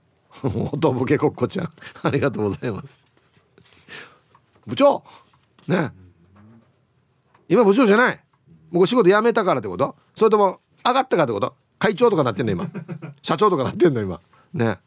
[0.72, 1.72] 音ボケこっこちゃん。
[2.02, 2.98] ありがとうございます。
[4.66, 5.02] 部長！
[5.66, 5.92] ね。
[7.48, 8.24] 今部長じゃない。
[8.70, 9.96] もう仕事辞めたからってこと？
[10.14, 11.54] それとも上がったかってこと？
[11.78, 12.70] 会長とかなってんの今？
[13.22, 14.20] 社長とかなってんの今？
[14.52, 14.78] ね。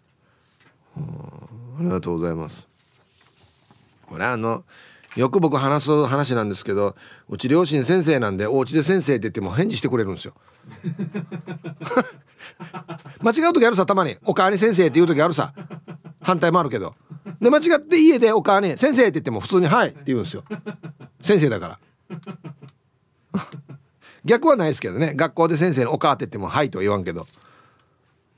[0.95, 0.99] あ
[1.79, 2.67] りがとうございます。
[4.07, 4.63] これあの
[5.15, 6.95] よく僕話す話なんですけど
[7.27, 10.33] うち両親先生なんでお家で先生って言っても返事してくれるんですよ。
[13.21, 15.53] 間違う時あるさたまに「おかわり先生」って言う時あるさ。
[16.21, 16.95] 反対もあるけど。
[17.41, 20.43] で間違って家で「おかわり先生」って言っても普通に「はい」って言うんですよ。
[21.21, 21.79] 先生だから。
[24.23, 25.13] 逆はないですけどね。
[25.15, 27.27] 学校で先生の「おか」って言っても「はい」とは言わんけど。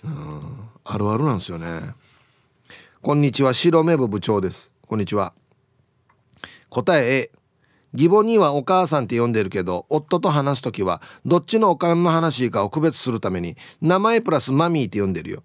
[0.03, 1.93] うんあるあるなんですよね。
[3.01, 4.71] こんにちは白目部部長です。
[4.87, 5.33] こんにちは。
[6.73, 7.31] 答え。
[7.31, 7.31] A
[7.93, 15.43] 義母にはお母さんって呼んでるけど夫と話す時はどっちのおかんの話かを区別するために名前プラスマミーって呼んでるよ。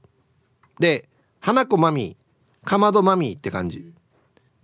[0.80, 1.08] で
[1.40, 3.92] 花子マミーかまどマミーって感じ。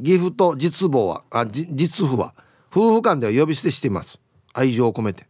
[0.00, 2.34] 義父と実母はあ実父は
[2.70, 4.18] 夫婦間では呼び捨てしています。
[4.54, 5.26] 愛情を込めて。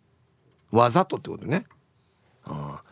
[0.70, 1.64] わざとってことね。
[2.45, 2.85] ああ。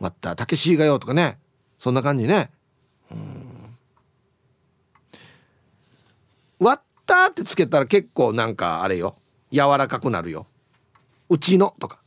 [0.00, 1.38] またたけしがよとかね。
[1.78, 2.50] そんな感じね。
[3.10, 3.49] うん。
[7.10, 9.16] ったってつけたら結構なんかあれよ。
[9.50, 10.46] 柔らかくなるよ。
[11.28, 11.98] うちのとか。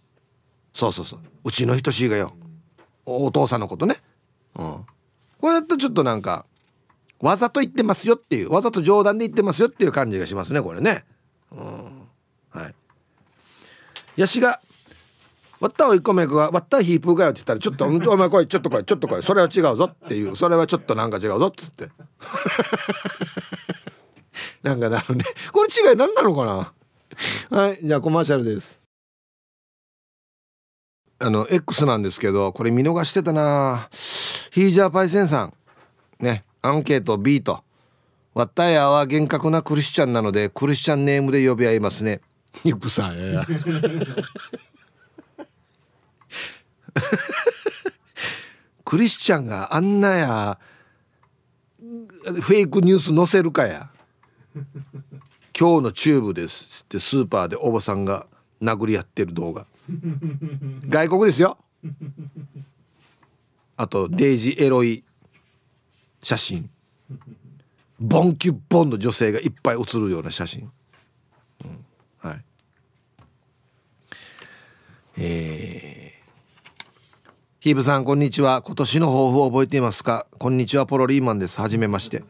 [0.74, 1.20] そうそうそう。
[1.44, 2.34] うちの人しがよ。
[3.06, 3.98] お父さんのことね。
[4.56, 4.86] うん。
[5.42, 6.46] これだとちょっとなんか
[7.20, 11.04] わざと言ってますよっていうわざと冗談で言ってますよっていう感じがしますねこれね。
[11.52, 12.08] うん。
[12.52, 12.76] はい。
[14.16, 14.62] ヤシが
[15.60, 21.90] 割ったおいこめが割ったヒープーがよって言ったらちょっと「お前来いちょっと来いちょっと来いそれは違うぞ」っていうそれはちょっとなんか違うぞっつって。
[24.64, 25.26] なんかなるね。
[25.52, 26.74] これ違い何なのかな？
[27.58, 28.82] はいじゃあコマーシャルです。
[31.20, 33.88] あの X なんですけどこれ見逃してたな。
[34.52, 35.54] ヒージャーパイセンさん。
[36.20, 37.64] ねアンケート B と
[38.34, 42.22] 「わったやは厳格なクリスチャンなのでクリスチャンネームで呼び合いますね」
[42.64, 43.46] ゆくさや
[48.86, 50.60] クリスチャンがあんなや
[51.80, 53.90] フェイクニュース載せるかや
[55.58, 58.28] 今日のチューブですってスーパーでおばさんが
[58.62, 59.66] 殴り合ってる動画。
[60.88, 61.58] 外国ですよ。
[63.76, 65.04] あとデイジエロい
[66.22, 66.70] 写真。
[68.00, 70.72] ボンキュッボンの女性がいっぱい写るような写真、
[71.64, 71.86] うん、
[72.18, 72.46] はい。
[75.18, 76.24] えー。
[77.60, 78.62] ヒーブさんこんにちは。
[78.62, 80.28] 今年の抱負を覚えていますか？
[80.38, 80.86] こんにちは。
[80.86, 81.62] ポロリーマンです。
[81.62, 82.24] はじめまして。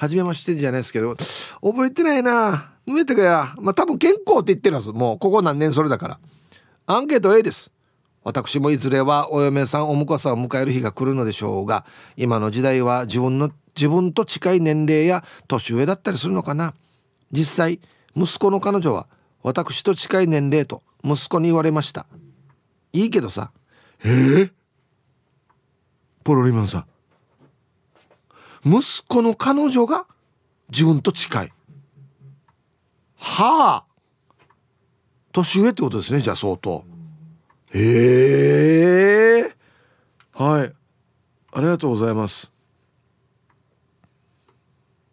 [0.00, 1.14] はじめましてじゃないですけど
[1.60, 2.72] 覚えてないな。
[2.88, 3.54] 増えてかや。
[3.60, 6.18] まあ多分健康って言ってるんですもうここ何年それだから。
[6.86, 7.70] アンケート A です。
[8.24, 11.84] 私もいずれはお嫁さんお婿さんを迎える日が来るのでしょうが
[12.16, 16.72] 今の時代は自分の自分と近い年齢や年上だったりするのかな。
[17.30, 17.80] 実際
[18.16, 19.06] 息子の彼女は
[19.42, 22.06] 私と近い年齢と息子に言われました。
[22.94, 23.52] いいけどさ。
[24.02, 24.50] えー、
[26.24, 26.84] ポロリマンさん。
[28.64, 30.06] 息子の彼女が
[30.70, 31.52] 自分と近い。
[33.16, 33.86] はあ。
[35.32, 36.84] 年上ってことですねじゃあ相当。
[37.72, 39.56] へえ。
[40.32, 40.72] はい。
[41.52, 42.50] ありがとうございます。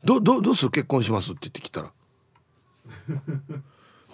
[0.03, 0.71] どどどうする？
[0.71, 1.91] 結婚しますって言ってきたら。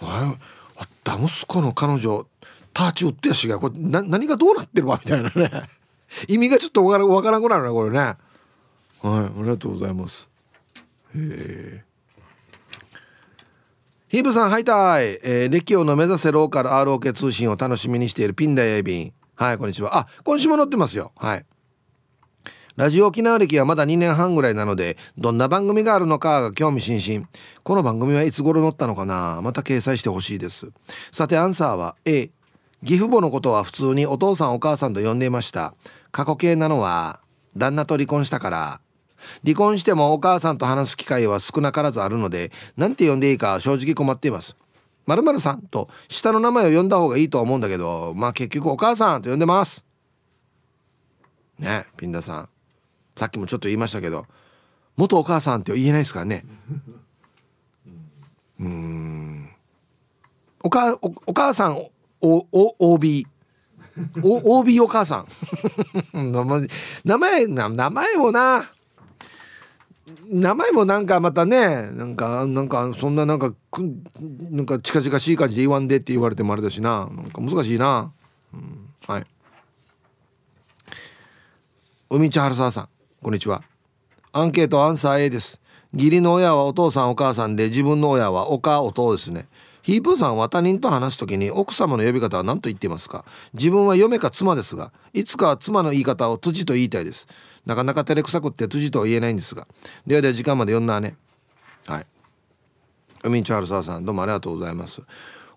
[0.00, 0.34] あ
[0.82, 2.26] った息子の彼女
[2.72, 5.00] ターチ打ってやしがこれな何がどうなってるわ？
[5.02, 5.50] みたいなね。
[6.28, 8.16] 意味がちょっとわからわからんくなるねこれね。
[9.08, 10.30] はいありがとうございます。
[11.14, 11.84] へえ
[14.08, 19.12] ヒーブさんはいたい、えー、レキオの目指せローカル ROK 通信を楽しみにしているピンダイエビン。
[19.34, 19.98] はいこんにちは。
[19.98, 21.12] あ今週も載ってますよ。
[21.16, 21.44] はい。
[22.76, 27.28] ラジオ沖縄歴はまだ2年半ぐらいなのでどんな番組があるのかが興味津々。
[27.62, 29.40] この番組はいつ頃載ったのかな。
[29.42, 30.68] また掲載してほしいです。
[31.12, 32.30] さてアンサーは A
[32.82, 35.74] 義父母のことは普通にお父さんお母さんと呼んでいました。
[36.10, 37.20] 過去形なのは
[37.54, 38.83] 旦那と離婚したから。
[39.44, 44.56] 離婚してもお母さんと話す機会は少なからずあるので何て呼んでいいか正直困っています。
[45.06, 49.84] まるさんと下の名前を呼んだ方がいいとは思うんだけどまあ結局お母さんと呼んでます。
[51.58, 52.48] ねピンダさん。
[53.16, 54.26] さっきもちょっと言いましたけど
[54.96, 56.44] 元お母さんって言えないですからね。
[58.58, 59.50] うん。
[60.62, 61.78] おかおお母さん
[62.20, 63.26] おお OB
[64.22, 65.28] お OB お母さん。
[67.04, 68.70] 名前名前もな。
[70.28, 73.54] 名前もなんかまたねなんかなんかそんななんか
[74.50, 77.08] なんか近々しい感じで言わんでって言われてもあれだしな。
[77.10, 78.12] なんか難しいな、
[78.52, 79.26] うん、はい。
[82.10, 82.88] 海地春沢さん
[83.22, 83.62] こんにちは。
[84.32, 85.58] アンケートアンサー A です。
[85.94, 89.48] 義理の親はお父さんお母さんで自分の親はお母お父ですね。
[89.82, 93.24] ヒープーさんは他人と話す時に奥様の呼び方は何と言っていますか？
[93.52, 97.26] 自分は嫁か妻ですがいつかは妻の言い方を辻と言いたいです。
[97.66, 99.66] なかなか照れくさくって辻とは言えないんですが。
[100.06, 101.16] ではでは時間まで読んだね
[101.86, 102.06] はい。
[103.22, 105.02] 海んちはるささんどうもありがとうございます。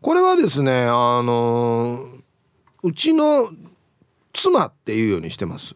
[0.01, 2.07] これはですねあの
[2.83, 3.49] うちの
[4.33, 5.75] 妻っていうようにしてます。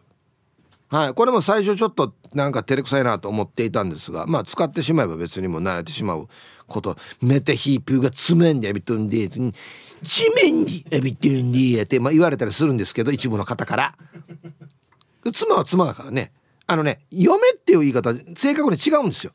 [0.88, 1.14] はい。
[1.14, 6.28] これも最初ちょっとなんか照れくさいなと思っていたんですがまあ使ってしまえば別にも慣れてしまう
[6.66, 6.96] こと。
[7.20, 13.94] メテヒープがつめんでやびとんで地面にやびとんでやって、まあ、言われたりするんですけど一部の方から。
[15.30, 16.32] 妻は妻だからね。
[16.66, 19.32] あのね嫁っていう言い方正確に違うんですよ。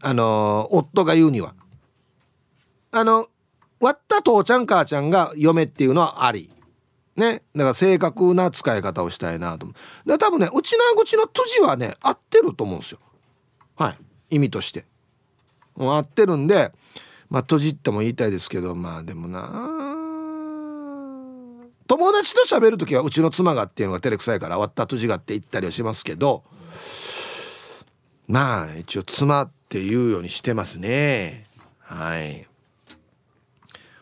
[0.00, 1.54] あの夫が言うには。
[2.90, 3.26] あの
[3.80, 6.50] 割った父ちゃん母ちゃんが嫁っていうのはあり。
[7.16, 7.42] ね。
[7.54, 9.74] だから正確な使い方をしたいなと思
[10.06, 10.08] う。
[10.08, 12.98] だ多分ねうちな口の閉じはね合ってると思うんですよ。
[13.76, 13.90] は
[14.30, 14.36] い。
[14.36, 14.84] 意味として。
[15.76, 16.72] 合ってるんで
[17.30, 19.91] まあ閉じっても言いたいですけどまあでもな
[21.86, 26.44] 友達と喋る時はうちの妻がっていうのが照れくさいから終わった閉じがって言ったりはしますけど
[28.28, 31.46] まあ一応妻っていうようにしてますね。
[31.80, 32.32] はい。
[32.34, 32.46] 終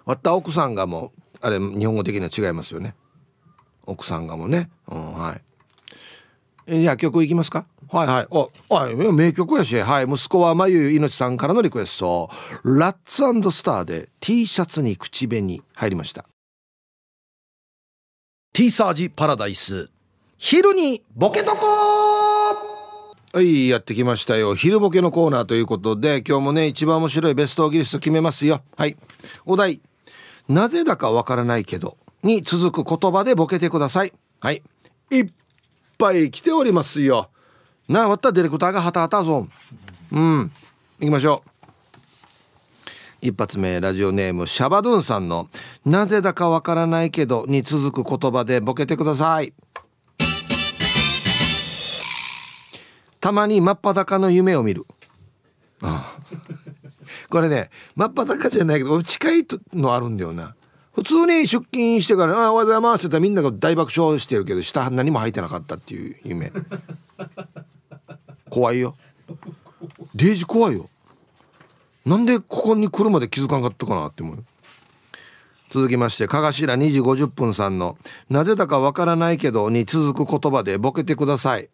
[0.05, 2.95] わった奥さんがもうあれ日本語的には違いますよね。
[3.85, 5.37] 奥さんがもね、うん、は
[6.67, 6.81] い。
[6.83, 7.67] じゃあ曲いきますか？
[7.89, 8.27] はいはい。
[8.31, 9.77] おあ名曲やし。
[9.77, 10.05] はい。
[10.05, 12.31] 息子はまゆいのちさんからのリクエスト。
[12.63, 16.27] ラッツスターで T シャツに口紅入りました。
[18.53, 19.91] T サージパラダイス。
[20.37, 21.67] 昼にボケとこ
[23.33, 24.57] はいやってきましたよ。
[24.57, 28.63] 昼ボケのコーナーということで今日もね一番面白いベストギリスト決めますよ。
[28.77, 28.97] はい。
[29.47, 29.81] お題。
[30.49, 34.13] なぜだかわからないけどに続く言葉でボケてください。
[34.41, 34.65] はい。
[35.11, 35.27] いっ
[35.97, 37.31] ぱい来ておりますよ。
[37.89, 39.47] なあわったディレクターがハタハタぞ。
[40.11, 40.51] うん。
[40.99, 41.50] 行きましょう。
[43.23, 45.49] 一発目ラジオネームシャバドゥンさんの
[45.85, 49.53] 「なぜだかわからないけど」に続く言葉でボケてください。
[53.21, 54.87] たまに真っ裸の夢を見る。
[55.83, 56.21] ああ。
[57.29, 60.55] これね真っ裸じゃないけど近いのあるんだよな。
[60.95, 66.53] 普通に出勤してから「あおはようございます」って言ったらみんなが大爆笑してるけど下何も履いてなかったっていう夢。
[68.49, 68.97] 怖いよ。
[70.15, 70.89] デイジ怖いよ
[72.07, 74.45] なんでここに来るまで気づかんかったかなって思う
[75.71, 77.97] 続きましてかがしら2時50分さんの
[78.29, 81.69] 「なぜだかわからないけど」に続く言葉でボケてください。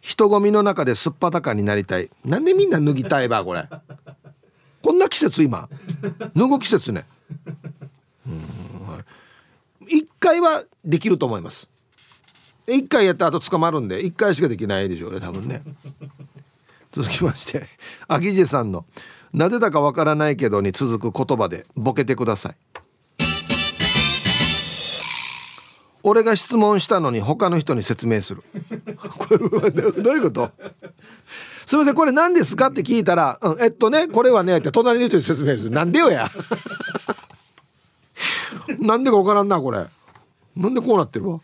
[0.00, 2.10] 人混みの中ですっぱだかになりたい。
[2.24, 3.66] なんでみんな脱ぎたいばこれ。
[4.82, 5.68] こんな季節今。
[6.36, 7.06] 脱ぐ季節ね。
[9.88, 11.68] 一回はできると思います。
[12.66, 15.62] 一回やった後捕まるんで一回しかできないでしょうね多分ね。
[16.92, 17.66] 続きまして
[18.06, 18.84] 秋地さんの
[19.32, 22.56] 「なぜだかわからないけど」に続く言葉でボケてください。
[26.04, 28.42] 俺が質問したのに他の人に説明する。
[29.18, 30.50] これどういうこと？
[31.64, 35.70] すみませんこれ何ですかって聞いたら「うん、えっとねこれはね」って隣の人に説明する。
[35.70, 36.28] なんでよや。
[38.80, 39.86] なんでかわからんなこれ。
[40.56, 41.40] なんでこうなってるわ？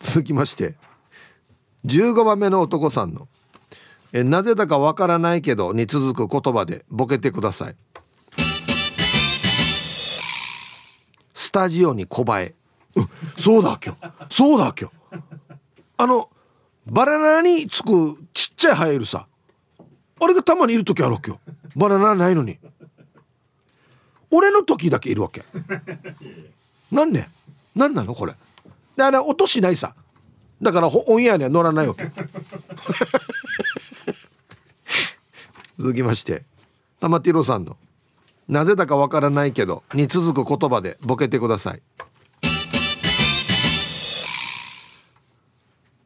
[0.00, 0.74] 続きまして
[1.86, 3.26] 15番目の男さんの
[4.12, 7.76] 「えなぜだかわからないけど」に続く言葉でボケてください。
[11.34, 12.54] スタジオに小映え、
[12.94, 14.12] う、そうだ今日。
[14.30, 14.94] そうだ今日。
[15.96, 16.28] あの
[16.86, 19.26] バナナにつくちっちゃいハエルさ。
[20.20, 21.40] あれがたまにいる時あるわけよ
[21.76, 22.58] バナナないのに。
[24.30, 25.42] 俺の時だけいるわけ。
[26.90, 27.30] なんね
[27.74, 28.14] なんなの？
[28.14, 28.34] これ。
[28.96, 29.94] であれ音しないさ。
[30.60, 32.10] だからオンエアには乗らないわけ。
[35.78, 36.44] 続きまして
[37.00, 37.76] 玉ティロさんの
[38.48, 41.82] 「なぜだかわからないけど」に続く言葉でボケてください。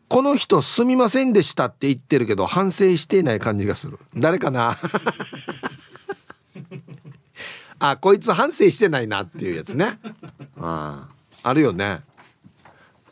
[0.09, 3.99] この人すみませんでしたって言ってるけど反省していない感じがする。
[4.15, 4.77] 誰かな？
[7.79, 9.99] あこいつ反省してないなっていうやつね。
[10.61, 11.09] あ。
[11.43, 12.03] あるよね。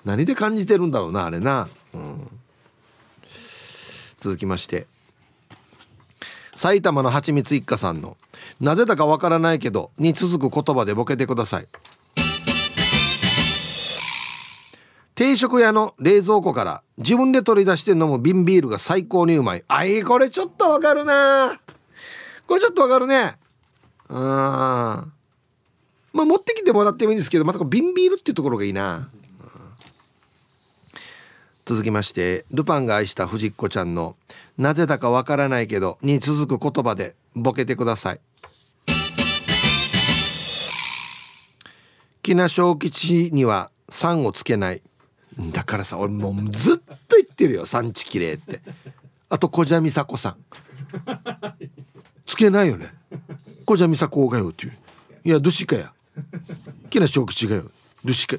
[0.04, 2.28] 何で感じてるんだろうなあれな、うん、
[4.20, 4.86] 続きまして
[6.60, 8.18] 埼玉のはちみつ一家さんの
[8.60, 11.68] 「なぜだかわからないけど」に続く言葉でボケてください。
[15.14, 19.64] 定食屋の冷蔵庫から自分で取り出して飲む瓶ビールが最高にうまい。
[19.68, 21.58] あいこれちょっとわかるな。
[22.46, 23.38] これちょっとわかるね。
[24.10, 25.12] うんまあ
[26.12, 29.08] 持ってきてもらってもいいんですけどまたこ瓶ビールっていうところがいいな、
[31.64, 34.14] 続きましてルパンが愛した藤子ちゃんの
[34.60, 38.20] 「なぜだかわからないけど」に続く言葉でボケてください。
[42.22, 44.82] 木名小吉には「さん」をつけない。
[45.52, 48.60] だからさ俺もうずっと言ってるよ産地きれって。
[49.30, 50.36] あと小蛇美佐子さん。
[52.26, 52.92] つけないよね。
[53.64, 54.76] 小蛇美佐子がよっていう。
[55.24, 55.94] いやどしかや。
[56.90, 57.70] 木梨小吉がよ。
[58.04, 58.36] どしか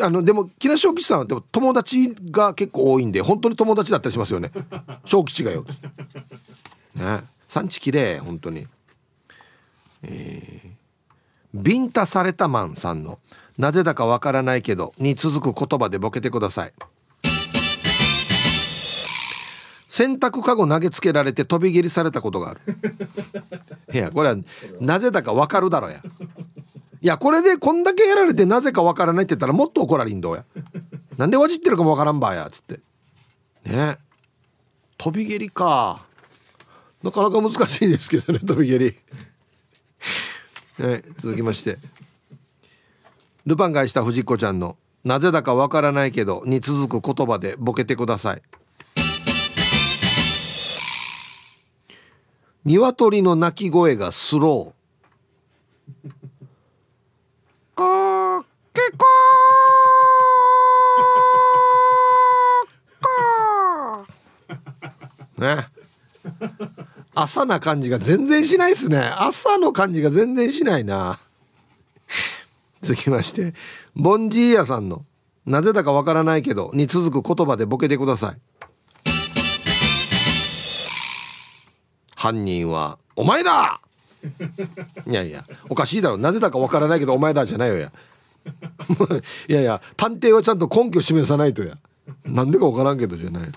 [0.00, 4.50] あのでも木梨小吉さんはでも友達が結構多いんで本当に友達だったりしますよね。
[5.04, 5.64] 小吉がよ。
[6.94, 7.24] ね。
[7.48, 8.66] 産地きれい本当に。
[10.02, 10.70] えー、
[11.54, 13.18] ビンタされたマンさんの
[13.58, 16.72] 「なぜだかわからないけどに続く言葉でボケてください。
[19.88, 22.60] 洗濯かご投げつけられて飛び蹴りされたことがある。
[23.92, 24.36] いやこれは
[24.80, 26.02] なぜだかわかるだろや
[27.02, 30.44] いやこれでこんだけやられてなぜかわからないって言ったらもっと怒られんどうや。
[31.18, 32.78] なんでわじってるかもわからんばやつって。
[33.64, 33.98] ね。
[34.98, 36.06] 飛び蹴りか。
[37.02, 38.96] なかなか難しいですけどね飛び蹴り。
[40.78, 41.78] はい続きまして。
[43.46, 48.42] ルパンがした藤子ちゃんの「なぜだかわからないけど」に続く言葉でボケてください。
[52.64, 56.22] 鶏の鳴き声がスロー
[58.74, 58.92] 結
[65.36, 65.68] 構ね。
[67.14, 68.98] 朝な感じが全然しないっすね。
[68.98, 71.18] 朝の感じが全然しないな。
[72.80, 73.54] 続きまして
[73.94, 75.04] ボンジーヤさんの
[75.46, 78.40] 「なぜだかわからないけど」に続く言葉でボケてください。
[82.16, 83.80] 犯人は「お前だ!」
[85.06, 86.16] いやいやおかしいだろ。
[86.16, 87.92] なぜだかわからないけどお前だじゃないよや。
[89.48, 91.76] いやいや探偵はちゃんと根拠示さないとや。
[92.24, 93.52] なんでかわからんけどじゃない。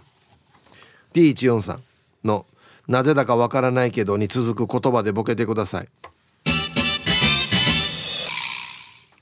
[1.13, 1.79] T143
[2.23, 2.45] の
[2.87, 5.89] 「なぜだかわからないけど」に続く言葉でボケてください。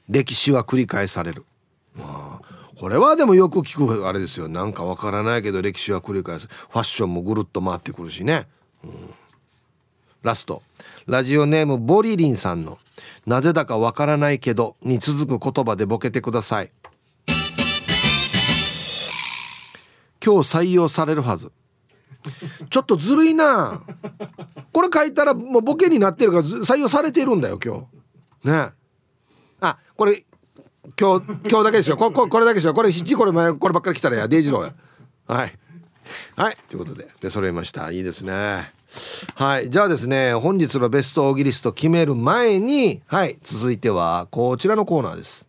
[0.10, 1.46] 歴史は繰り返される。
[1.96, 4.48] まあ、これはでもよく聞くあれですよ。
[4.48, 6.48] なんかわからないけど歴史は繰り返す。
[6.48, 8.48] ファッションもぐるっと回ってくるしね、
[8.84, 8.92] うん、
[10.22, 10.62] ラスト。
[11.06, 12.78] ラジオネームボリリンさんの
[13.26, 16.72] 「なぜだかわからないけど」に続く言葉でボケてください。
[20.24, 21.52] 今日採用されるはず。
[22.70, 23.82] ちょっとずるいな。
[24.72, 27.88] これ書いたらもうボケになってるから採用されてるんだよ今
[28.44, 28.50] 日。
[28.50, 28.70] ね。
[29.60, 30.26] あこれ
[31.00, 31.98] 今日今日だけですよ。
[31.98, 32.74] こここれだけですよ。
[32.74, 34.74] これ七これ前こればっかり来たらやデイジローや。
[35.28, 35.60] はい。
[36.38, 36.58] はい。
[36.70, 37.92] ということでで揃えました。
[37.92, 38.72] いいですね。
[39.36, 45.48] はいじゃあですね本日のベストオーギリスト決める前にはい続いてはこちらのコーナーです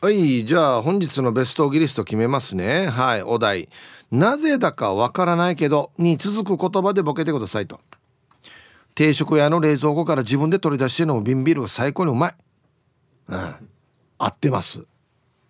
[0.00, 3.68] はいじゃあ本日のベストオーギリスト決めますねはいお題
[4.10, 7.80] なぜだかわからないけどに続く言葉でボケてくださいと
[8.96, 12.34] 定食屋の冷蔵庫から自分で取り出して飲む瓶ビールが最高にうまい。
[13.28, 13.54] うん。
[14.18, 14.84] 合ってます。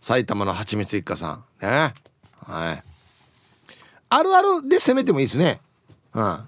[0.02, 1.44] 埼玉のはちみつ一家さん。
[1.62, 1.94] ね。
[2.44, 2.82] はい。
[4.08, 5.60] あるあるで攻めてもいいですね。
[6.14, 6.38] うん。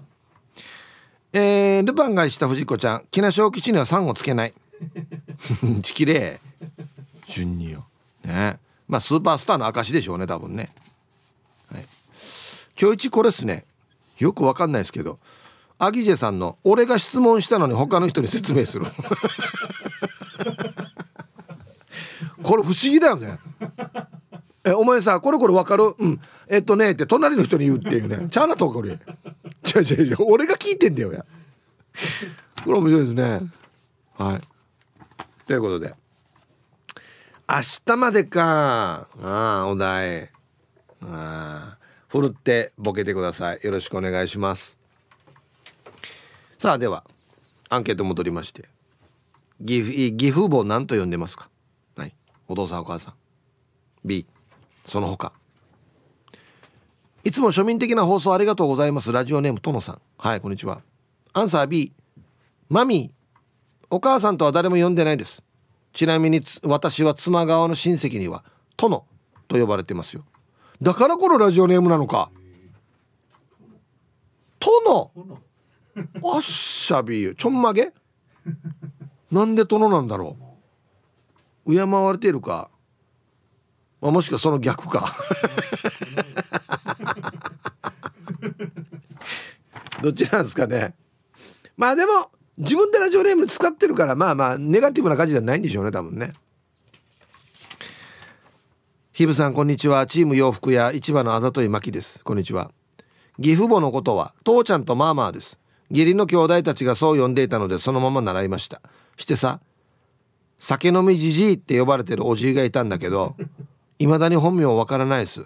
[1.33, 4.53] えー、ルパンがした藤子ちゃん、木梨小吉には3をつけない。
[5.83, 6.39] ちきれ
[7.27, 7.31] い。
[7.31, 7.85] 順によ。
[8.23, 8.57] ね。
[8.87, 10.69] まあ、スーパースターの証でしょうね、多分ね。
[11.71, 11.85] はい。
[12.79, 13.65] 今日一これっすね。
[14.17, 15.19] よくわかんないですけど。
[15.81, 18.85] アギジェさんの「俺が質問したのに他の人に説明する」
[22.43, 23.39] これ不思議だよね
[24.65, 25.95] えお前さこれこれ分かる？
[25.97, 26.21] うん。
[26.47, 28.97] えっとねって隣の人に言うっていうねちゃうなとこれ違う
[29.81, 30.17] 違う違う。
[30.19, 31.25] 俺が聞いてんだよや。
[32.63, 33.41] これ面白いですね。
[34.17, 34.41] はい。
[35.47, 35.95] ということで。
[37.47, 37.55] 明
[37.85, 39.07] 日までか。
[39.23, 40.29] ああお題。
[41.01, 41.77] ああ
[42.09, 43.59] ふるってボケてください。
[43.63, 44.77] よろしくお願いします。
[46.57, 47.05] さあでは
[47.69, 48.65] アンケート戻りまして。
[49.61, 51.49] 義義父母何と呼んでますか？
[51.95, 52.13] はい？
[52.47, 53.13] お父さんお母さん。
[54.03, 54.25] B
[54.89, 55.31] その他。
[57.23, 59.11] いつも庶民的な放送ありがとうございます。
[59.11, 60.01] ラジオネームとのさん。
[60.17, 60.81] はいこんにちは。
[61.33, 61.93] アンサー B
[62.69, 63.85] マミー。
[63.91, 65.43] お母さんとは誰も呼んでないです。
[65.93, 68.43] ちなみに私は妻側の親戚には
[68.77, 69.05] 殿
[69.47, 70.25] と呼ばれてますよ。
[70.81, 72.31] だからこのラジオネームなのか。
[74.59, 75.11] 殿
[76.23, 77.93] あっしゃびちょんまげ？
[79.31, 80.35] なんで殿なんだろ
[81.67, 81.73] う？
[81.75, 82.71] 敬われているか、
[84.01, 85.15] まあ、もしくはその逆か。
[90.01, 90.95] どっちなんですかね。
[91.75, 96.33] まあでも自分でラジオネーム使ってるからまあまあネガティブな感じじゃないんでしょうね多分ね。
[99.13, 100.05] ひぶさんこんにちは。
[100.05, 102.23] チーム洋服屋市場のあざといまきです。
[102.23, 102.71] こんにちは。
[103.37, 105.59] 義父母のことは父ちゃんとマーマーです。
[105.89, 108.81] 義理の兄弟たちがそう呼んでいたのでそのまま習いました。
[109.17, 109.59] してさ
[110.57, 113.35] 酒飲みじじいって呼ばれてるおじいがいたんだけど
[113.99, 115.45] 未だに本名わからないです。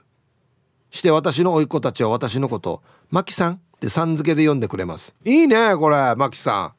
[0.91, 5.13] して私の甥っ子たちは私のことマキさんってさん付けで呼んでくれます。
[5.25, 6.73] いいねこれマキさ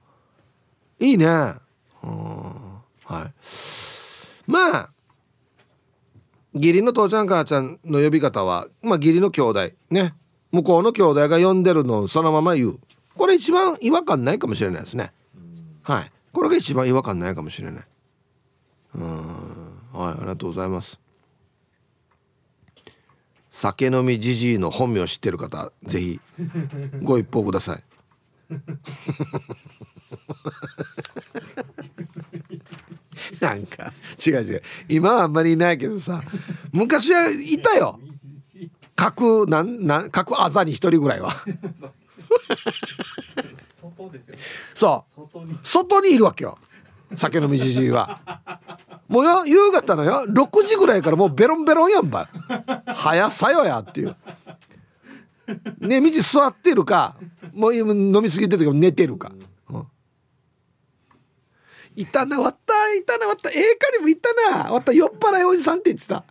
[1.00, 1.04] ん。
[1.04, 1.26] いいね。
[1.26, 2.64] うん
[3.04, 3.32] はい。
[4.46, 4.90] まあ
[6.54, 10.14] 義理の父ちゃん母ちゃんの呼び方はまあ義理の兄弟ね。
[10.52, 12.78] 向こうの兄弟が呼んでるのをそのまま言う。
[13.16, 15.12] これ一番違和感ないかもしれないですね。
[15.82, 16.12] はい。
[16.32, 17.84] これが一番違和感ないかもしれない。
[18.94, 21.03] うんはいありがとうございます。
[23.54, 26.18] 酒飲みじじいの本名知ってる方ぜひ
[27.04, 27.84] ご一報ください。
[33.40, 33.92] なんか
[34.26, 34.62] 違う違う。
[34.88, 36.24] 今はあんまりいないけどさ
[36.72, 38.00] 昔はいたよ。
[38.96, 41.36] 各なんなん各あざに一人ぐらいは。
[44.74, 45.10] そう。
[45.62, 46.58] 外にいるわけよ。
[47.14, 48.20] 酒飲みじじいは
[49.08, 52.28] もうよ夕方のよ6時ぐらいからもうベロンベロンやんば
[52.86, 54.16] 早さよやっていう。
[55.78, 57.16] ね道座ってるか
[57.52, 59.32] もう飲みすぎてる時寝てるか。
[59.68, 59.86] うん。
[61.96, 63.50] いたなわったいたなわった。
[63.50, 64.72] ええかにもいたな。
[64.72, 66.24] わった酔っ払いおじさんって言ってた。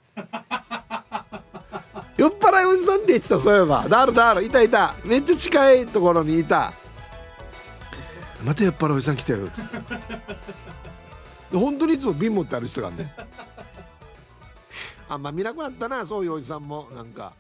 [2.18, 3.88] 酔っ払いおじさんって言ってたそういえば。
[3.88, 4.44] だるだる。
[4.44, 4.96] いたいた。
[5.06, 6.74] めっちゃ近いところにいた。
[8.44, 9.46] また酔っ払いおじさん来てる。
[9.46, 9.78] っつって
[11.54, 13.14] 本当にいつも瓶持ってある人がね。
[15.08, 16.88] あんま見なくなったなそういうおじさんも。
[16.96, 17.34] なんか。